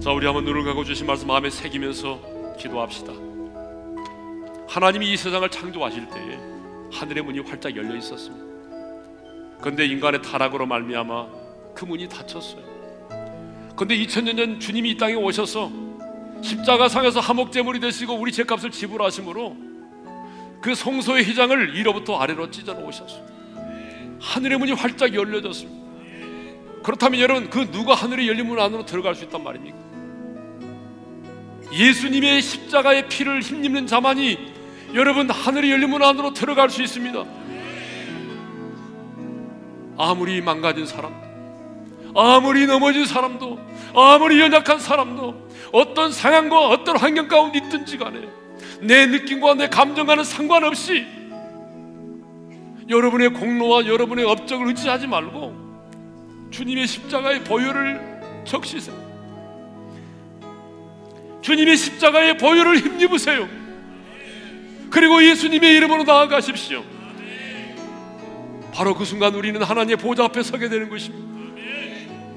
자 0.00 0.10
우리 0.12 0.26
한번 0.26 0.44
눈을 0.44 0.64
감고 0.64 0.84
주신 0.84 1.06
말씀 1.06 1.26
마음에 1.28 1.48
새기면서 1.48 2.20
기도합시다. 2.58 3.12
하나님이 4.68 5.12
이 5.12 5.16
세상을 5.16 5.48
창조하실 5.48 6.08
때에 6.08 6.38
하늘의 6.92 7.24
문이 7.24 7.40
활짝 7.40 7.74
열려 7.76 7.96
있었습니다. 7.96 8.46
그런데 9.60 9.86
인간의 9.86 10.20
타락으로 10.22 10.66
말미암아 10.66 11.26
그 11.74 11.84
문이 11.86 12.08
닫혔어요 12.08 12.77
그런데 13.78 13.96
2000년 13.96 14.36
전 14.36 14.60
주님이 14.60 14.90
이 14.90 14.96
땅에 14.96 15.14
오셔서 15.14 15.70
십자가 16.42 16.88
상에서 16.88 17.20
하목제물이 17.20 17.78
되시고 17.78 18.12
우리 18.14 18.32
죄값을 18.32 18.72
지불하심으로 18.72 19.56
그 20.60 20.74
성소의 20.74 21.24
휘장을 21.24 21.74
위로부터 21.74 22.18
아래로 22.18 22.50
찢어 22.50 22.74
놓으셨어요 22.74 23.24
하늘의 24.20 24.58
문이 24.58 24.72
활짝 24.72 25.14
열려졌습니다 25.14 25.78
그렇다면 26.82 27.20
여러분 27.20 27.50
그 27.50 27.70
누가 27.70 27.94
하늘의 27.94 28.28
열린 28.28 28.48
문 28.48 28.58
안으로 28.58 28.84
들어갈 28.84 29.14
수 29.14 29.24
있단 29.24 29.44
말입니까? 29.44 29.76
예수님의 31.72 32.42
십자가의 32.42 33.08
피를 33.08 33.40
힘입는 33.40 33.86
자만이 33.86 34.54
여러분 34.94 35.30
하늘의 35.30 35.70
열린 35.70 35.90
문 35.90 36.02
안으로 36.02 36.32
들어갈 36.32 36.70
수 36.70 36.82
있습니다. 36.82 37.24
아무리 39.98 40.40
망가진 40.40 40.86
사람, 40.86 41.12
아무리 42.20 42.66
넘어진 42.66 43.06
사람도, 43.06 43.60
아무리 43.94 44.40
연약한 44.40 44.80
사람도 44.80 45.48
어떤 45.70 46.10
상황과 46.10 46.68
어떤 46.68 46.96
환경 46.96 47.28
가운데 47.28 47.60
있든지 47.60 47.96
간에 47.96 48.28
내 48.80 49.06
느낌과 49.06 49.54
내 49.54 49.68
감정과는 49.68 50.24
상관없이 50.24 51.06
여러분의 52.88 53.30
공로와 53.34 53.86
여러분의 53.86 54.24
업적을 54.24 54.66
의지하지 54.66 55.06
말고 55.06 56.48
주님의 56.50 56.88
십자가의 56.88 57.44
보혈을 57.44 58.00
적시세요. 58.44 58.96
주님의 61.40 61.76
십자가의 61.76 62.36
보혈을 62.38 62.78
힘입으세요. 62.78 63.48
그리고 64.90 65.22
예수님의 65.22 65.72
이름으로 65.76 66.02
나아가십시오. 66.02 66.82
바로 68.72 68.94
그 68.94 69.04
순간 69.04 69.34
우리는 69.34 69.62
하나님의 69.62 69.96
보좌 69.98 70.24
앞에 70.24 70.42
서게 70.42 70.68
되는 70.68 70.88
것입니다. 70.88 71.27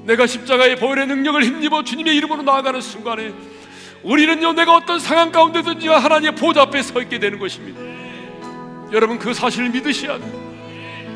내가 0.04 0.26
십자가의 0.26 0.76
보혈의 0.76 1.06
능력을 1.06 1.42
힘입어 1.44 1.84
주님의 1.84 2.16
이름으로 2.16 2.42
나아가는 2.42 2.80
순간에 2.80 3.32
우리는요 4.02 4.52
내가 4.52 4.76
어떤 4.76 4.98
상황 4.98 5.30
가운데든지 5.30 5.88
하나님의 5.88 6.34
보좌 6.34 6.62
앞에 6.62 6.82
서 6.82 7.00
있게 7.02 7.18
되는 7.18 7.38
것입니다. 7.38 7.80
여러분 8.92 9.18
그 9.18 9.32
사실을 9.32 9.70
믿으셔야 9.70 10.18
돼요. 10.18 10.52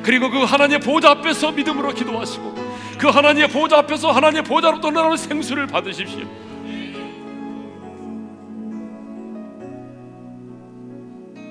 그리고 0.03 0.31
그 0.31 0.39
하나님의 0.39 0.81
보좌 0.81 1.11
앞에서 1.11 1.53
믿음으로 1.53 1.93
기도하시고 1.93 2.55
그 2.99 3.09
하나님의 3.09 3.49
보좌 3.49 3.79
앞에서 3.79 4.13
하나님의 4.13 4.45
보좌로부터 4.45 4.91
나오는 4.91 5.17
생수를 5.17 5.67
받으십시오. 5.67 6.27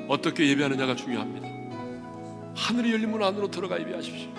어떻게 0.08 0.48
예배하느냐가 0.50 0.96
중요합니다. 0.96 1.48
하늘이 2.56 2.94
열린 2.94 3.12
문 3.12 3.22
안으로 3.24 3.50
들어가 3.50 3.80
예배하십시오. 3.80 4.30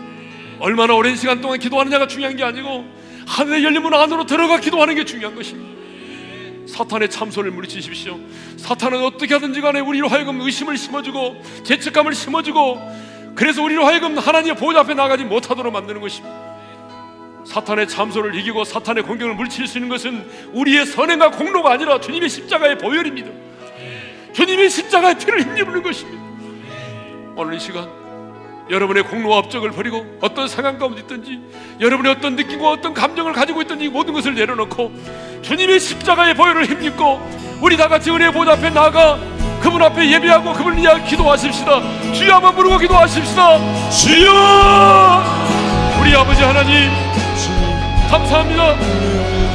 얼마나 0.59 0.95
오랜 0.95 1.17
시간 1.17 1.41
동안 1.41 1.59
기도하느냐가 1.59 2.07
중요한 2.07 2.37
게 2.37 2.45
아니고 2.45 2.85
하늘의 3.27 3.65
열린 3.65 3.83
문 3.83 3.93
안으로 3.95 4.27
들어가 4.27 4.61
기도하는 4.61 4.95
게 4.95 5.05
중요한 5.05 5.35
것입니다. 5.35 5.77
사탄의 6.67 7.11
참소를 7.11 7.51
물리치십시오. 7.53 8.19
사탄은 8.57 9.03
어떻게 9.03 9.35
하든지 9.35 9.61
간에 9.61 9.81
우리로 9.81 10.09
하여금 10.09 10.41
의심을 10.41 10.77
심어주고 10.77 11.43
죄책감을 11.65 12.15
심어주고 12.15 13.35
그래서 13.35 13.63
우리로 13.63 13.85
하여금 13.85 14.19
하나님의 14.19 14.57
보좌 14.57 14.81
앞에 14.81 14.95
나가지 14.95 15.25
못하도록 15.25 15.73
만드는 15.73 16.01
것입니다. 16.01 16.35
사탄의 17.45 17.89
참소를 17.89 18.35
이기고 18.35 18.65
사탄의 18.65 19.05
공격을 19.05 19.35
물칠 19.35 19.67
수 19.67 19.79
있는 19.79 19.89
것은 19.89 20.29
우리의 20.53 20.87
선행과 20.87 21.31
공로가 21.31 21.73
아니라 21.73 22.01
주님의 22.01 22.29
십자가의 22.29 22.79
보혈입니다. 22.79 23.31
주님의 24.33 24.69
십자가의 24.69 25.19
피를 25.19 25.43
힘입는 25.43 25.83
것입니다. 25.83 26.23
오늘 27.37 27.55
이 27.55 27.61
시간 27.61 28.06
여러분의 28.69 29.05
공로와 29.05 29.39
업적을 29.39 29.71
버리고 29.71 30.05
어떤 30.21 30.49
상황 30.49 30.79
가운데 30.79 31.01
있든지 31.03 31.41
여러분의 31.81 32.13
어떤 32.13 32.37
느낌과 32.37 32.71
어떤 32.71 32.93
감정을 32.95 33.33
가지고 33.33 33.63
있든지 33.63 33.89
모든 33.89 34.13
것을 34.15 34.35
내려놓고 34.35 34.93
주님의 35.43 35.79
십자가의 35.79 36.35
보혈을 36.35 36.67
힘입고 36.67 37.59
우리 37.61 37.77
다 37.77 37.89
같이 37.89 38.11
은혜의 38.11 38.33
보좌 38.33 38.53
앞에 38.53 38.71
나가 38.71 39.19
그분 39.61 39.83
앞에 39.83 40.11
예배하고 40.13 40.53
그분을 40.53 40.79
위하여 40.79 41.03
기도하십시다. 41.05 42.13
주여 42.13 42.35
한번 42.35 42.55
부르고 42.55 42.79
기도하십시다. 42.79 43.91
주여! 43.91 45.23
우리 46.01 46.15
아버지 46.15 46.43
하나님 46.43 46.91
감사합니다. 48.11 48.75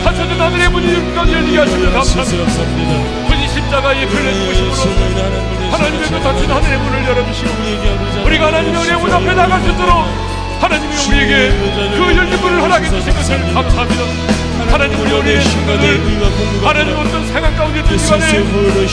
하천은 0.04 0.42
하늘의 0.42 0.70
문이 0.70 0.94
여기까지 0.94 1.34
열리게 1.34 1.58
하시며 1.60 1.92
감사합니다. 1.92 3.28
분이 3.28 3.48
십자가에 3.48 4.08
피를 4.08 4.34
죽으심으로 4.34 5.61
하나님의 5.72 6.10
그 6.10 6.20
닫힌 6.22 6.52
하늘의 6.52 6.78
문을 6.80 7.08
열어주시고 7.08 7.50
우리가 8.26 8.48
하나님의 8.48 8.82
은혜 8.84 8.96
문 8.98 9.12
앞에 9.12 9.34
나갈 9.34 9.62
수 9.62 9.70
있도록 9.70 10.31
하나님이 10.62 10.96
우리에게 11.08 11.50
그 11.98 12.16
열린 12.16 12.40
문을 12.40 12.62
허락해 12.62 12.90
주신 12.90 13.14
것을 13.14 13.54
감사합니다. 13.54 14.04
하나님 14.72 15.00
우리 15.02 15.12
우리의 15.12 15.42
순간을 15.42 16.64
하나님 16.64 16.96
어떤 16.96 17.28
상황 17.28 17.54
가운데 17.58 17.84
든 17.84 17.98
시간에 17.98 18.24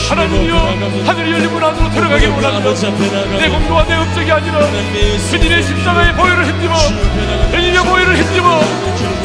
하나님이여 0.09 0.55
하늘의 1.05 1.31
열린 1.31 1.51
문 1.51 1.63
안으로 1.63 1.89
들어가기 1.91 2.25
원합니다. 2.25 2.73
내 3.37 3.47
공로와 3.49 3.85
내 3.85 3.95
업적이 3.95 4.31
아니라 4.31 4.59
주님의 5.29 5.63
십자가의 5.63 6.13
보혈을 6.15 6.47
힘입어 6.47 6.75
주님의 7.51 7.77
보혈을 7.85 8.17
힘입어 8.17 8.61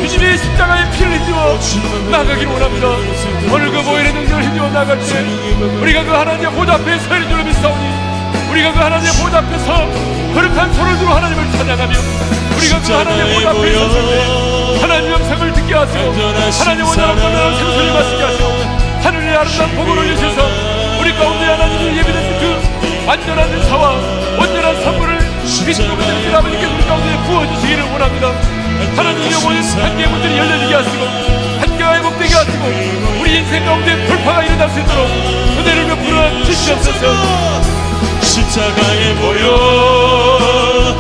주님의 0.07 0.38
십자가의 0.38 0.90
피를 0.92 1.18
힘입어 1.18 1.59
나가기를 2.11 2.53
원합니다. 2.53 2.86
오늘 3.53 3.70
그 3.70 3.82
보혈의 3.82 4.12
능력을 4.12 4.45
힘입어 4.45 4.68
나갈 4.68 4.99
때 5.01 5.24
우리가 5.80 6.05
그 6.05 6.11
하나님의 6.11 6.53
보좌 6.53 6.74
앞에 6.74 6.99
서리 6.99 7.26
줄을 7.26 7.45
믿사오니 7.45 8.13
우리가 8.55 8.72
그 8.72 8.78
하나님의 8.78 9.12
보좌 9.14 9.38
앞에서 9.38 9.74
거룩한 10.32 10.72
손을 10.74 10.96
들어 10.98 11.16
하나님을 11.16 11.50
찬양하며 11.50 11.98
우리가 12.57 12.80
그 12.82 12.92
하나님의 12.92 13.34
보좌 13.34 13.50
앞에 13.50 13.72
섰을 13.74 14.07
때 14.07 14.80
하나님 14.80 15.11
영상을 15.11 15.52
듣게 15.55 15.74
하시고 15.74 16.12
하나님 16.61 16.86
원하는 16.86 17.22
원하는 17.24 17.59
생수를 17.59 17.92
마시게 17.92 18.22
하시고 18.22 18.48
하늘의 19.02 19.36
아름다운 19.36 19.74
복을 19.74 19.98
올리셔서 19.98 20.48
우리 21.00 21.12
가운데 21.14 21.46
하나님이 21.46 21.98
예비된 21.98 22.38
그 22.38 23.07
완전한 23.09 23.50
은사와 23.50 23.90
온전한 24.38 24.82
선물을 24.84 25.18
그리스도 25.64 25.96
그들 25.96 26.36
아버지께 26.36 26.64
우리 26.64 26.84
가운데 26.86 27.26
부어주시기를 27.26 27.82
원합니다. 27.90 28.28
하나님의 28.96 29.30
모든 29.42 29.82
한계의 29.82 30.09
문들이 30.09 30.38
열려지게 30.38 30.74
하시고 30.74 31.05
한계가 31.59 31.94
회복되게 31.96 32.34
하시고 32.34 32.64
우리 33.20 33.36
인생 33.38 33.64
가운데 33.64 34.07
돌파가 34.07 34.44
일어날 34.44 34.70
수 34.70 34.78
있도록 34.78 35.09
은혜를 35.59 35.86
베풀어 35.88 36.44
주시옵소서 36.44 37.84
십자가에 38.22 39.14
모여 39.14 40.95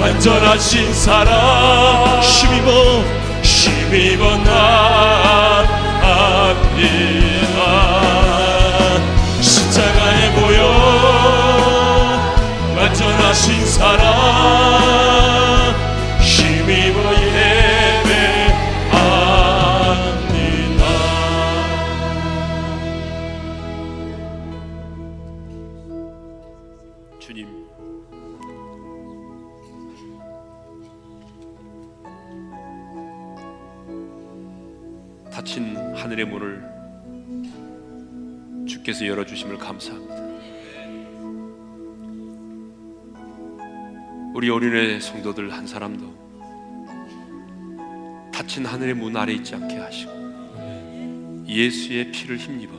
완전하신 0.00 0.92
사랑. 0.94 2.20
힘입어 2.22 3.04
힘입어 3.42 4.36
나갑니다. 4.38 5.70
십자가에 9.40 10.30
모여 10.30 10.60
완전하신 12.76 13.66
사랑 13.66 15.29
열어주심을 39.50 39.58
감사합니다. 39.58 40.14
우리 44.34 44.48
어린애 44.48 45.00
성도들 45.00 45.52
한 45.52 45.66
사람도 45.66 46.30
닫힌 48.32 48.64
하늘의 48.64 48.94
문 48.94 49.16
아래 49.16 49.32
있지 49.32 49.54
않게 49.56 49.76
하시고 49.76 51.44
예수의 51.48 52.12
피를 52.12 52.36
힘입어 52.36 52.72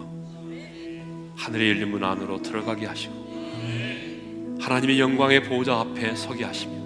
하늘의 1.35 1.69
열린 1.71 1.91
문 1.91 2.03
안으로 2.03 2.41
들어가게 2.41 2.85
하시고 2.85 4.57
하나님의 4.59 4.99
영광의 4.99 5.43
보호자 5.43 5.79
앞에 5.79 6.15
서게 6.15 6.45
하시며 6.45 6.79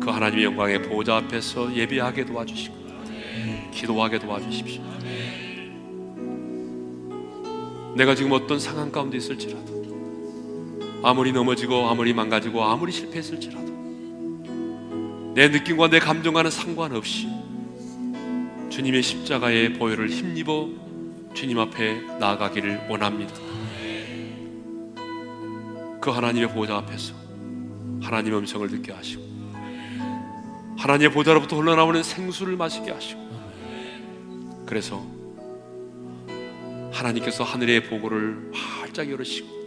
그 0.00 0.10
하나님의 0.10 0.44
영광의 0.44 0.82
보호자 0.82 1.16
앞에서 1.16 1.74
예배하게 1.74 2.26
도와주시고 2.26 2.82
기도하게 3.72 4.18
도와주십시오. 4.18 4.82
내가 7.96 8.14
지금 8.14 8.32
어떤 8.32 8.58
상황 8.58 8.90
가운데 8.90 9.16
있을지라도 9.18 9.82
아무리 11.02 11.32
넘어지고 11.32 11.88
아무리 11.88 12.12
망가지고 12.14 12.64
아무리 12.64 12.92
실패했을지라도 12.92 13.72
내 15.34 15.48
느낌과 15.48 15.88
내 15.88 15.98
감정과는 15.98 16.50
상관없이 16.50 17.28
주님의 18.70 19.02
십자가의 19.02 19.74
보혈을 19.74 20.08
힘입어 20.08 20.68
주님 21.34 21.58
앞에 21.58 22.00
나아가기를 22.18 22.88
원합니다. 22.88 23.34
그 26.00 26.10
하나님의 26.10 26.52
보좌 26.52 26.76
앞에서 26.76 27.14
하나님의 28.02 28.38
음성을 28.40 28.68
듣게 28.68 28.92
하시고 28.92 29.22
하나님의 30.76 31.12
보좌로부터 31.12 31.56
흘러나오는 31.56 32.02
생수를 32.02 32.56
마시게 32.56 32.90
하시고 32.90 33.20
그래서 34.66 35.04
하나님께서 36.92 37.42
하늘의 37.42 37.84
보고를 37.84 38.50
활짝 38.52 39.10
열으시고 39.10 39.62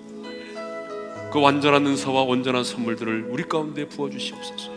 그 1.32 1.42
완전한 1.42 1.86
은사와 1.86 2.22
온전한 2.22 2.64
선물들을 2.64 3.28
우리 3.30 3.44
가운데 3.44 3.86
부어 3.88 4.10
주시옵소서. 4.10 4.72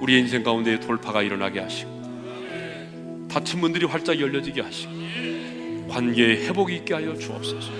우리의 0.00 0.20
인생 0.20 0.42
가운데 0.42 0.78
돌파가 0.80 1.22
일어나게 1.22 1.60
하시고 1.60 3.28
닫힌 3.30 3.60
문들이 3.60 3.86
활짝 3.86 4.18
열려지게 4.20 4.60
하시고 4.60 4.92
관계에 5.88 6.46
회복이 6.46 6.76
있게 6.76 6.94
하여 6.94 7.16
주옵소서. 7.16 7.70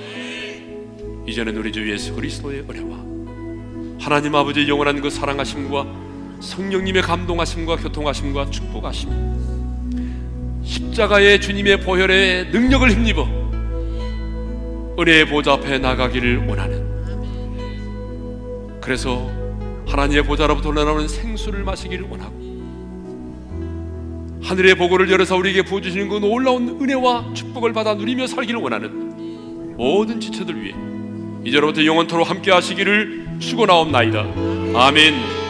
이제는 1.26 1.56
우리 1.56 1.70
주 1.70 1.90
예수 1.90 2.14
그리스도의 2.14 2.60
은혜와 2.60 3.10
하나님 4.00 4.34
아버지의 4.34 4.68
영원한 4.68 5.00
그 5.00 5.10
사랑하심과 5.10 5.86
성령님의 6.40 7.02
감동하심과 7.02 7.76
교통하심과 7.76 8.50
축복하심 8.50 9.10
십자가의 10.64 11.40
주님의 11.40 11.80
보혈의 11.82 12.50
능력을 12.50 12.90
힘입어 12.90 13.39
은혜의 14.98 15.26
보좌 15.26 15.52
앞에 15.52 15.78
나가기를 15.78 16.46
원하는 16.46 16.90
그래서 18.80 19.30
하나님의 19.86 20.24
보좌로부터 20.24 20.70
흘러나오는 20.70 21.06
생수를 21.08 21.64
마시기를 21.64 22.06
원하고 22.08 22.40
하늘의 24.42 24.74
보고를 24.76 25.10
열어서 25.10 25.36
우리에게 25.36 25.62
부어주시는 25.62 26.08
그 26.08 26.16
놀라운 26.16 26.80
은혜와 26.80 27.34
축복을 27.34 27.72
받아 27.72 27.94
누리며 27.94 28.26
살기를 28.26 28.60
원하는 28.60 29.76
모든 29.76 30.20
지체들 30.20 30.62
위해 30.62 30.74
이제로부터 31.44 31.84
영원토록 31.84 32.28
함께 32.28 32.50
하시기를 32.50 33.38
축원하옵나이다. 33.38 34.26
아멘. 34.74 35.49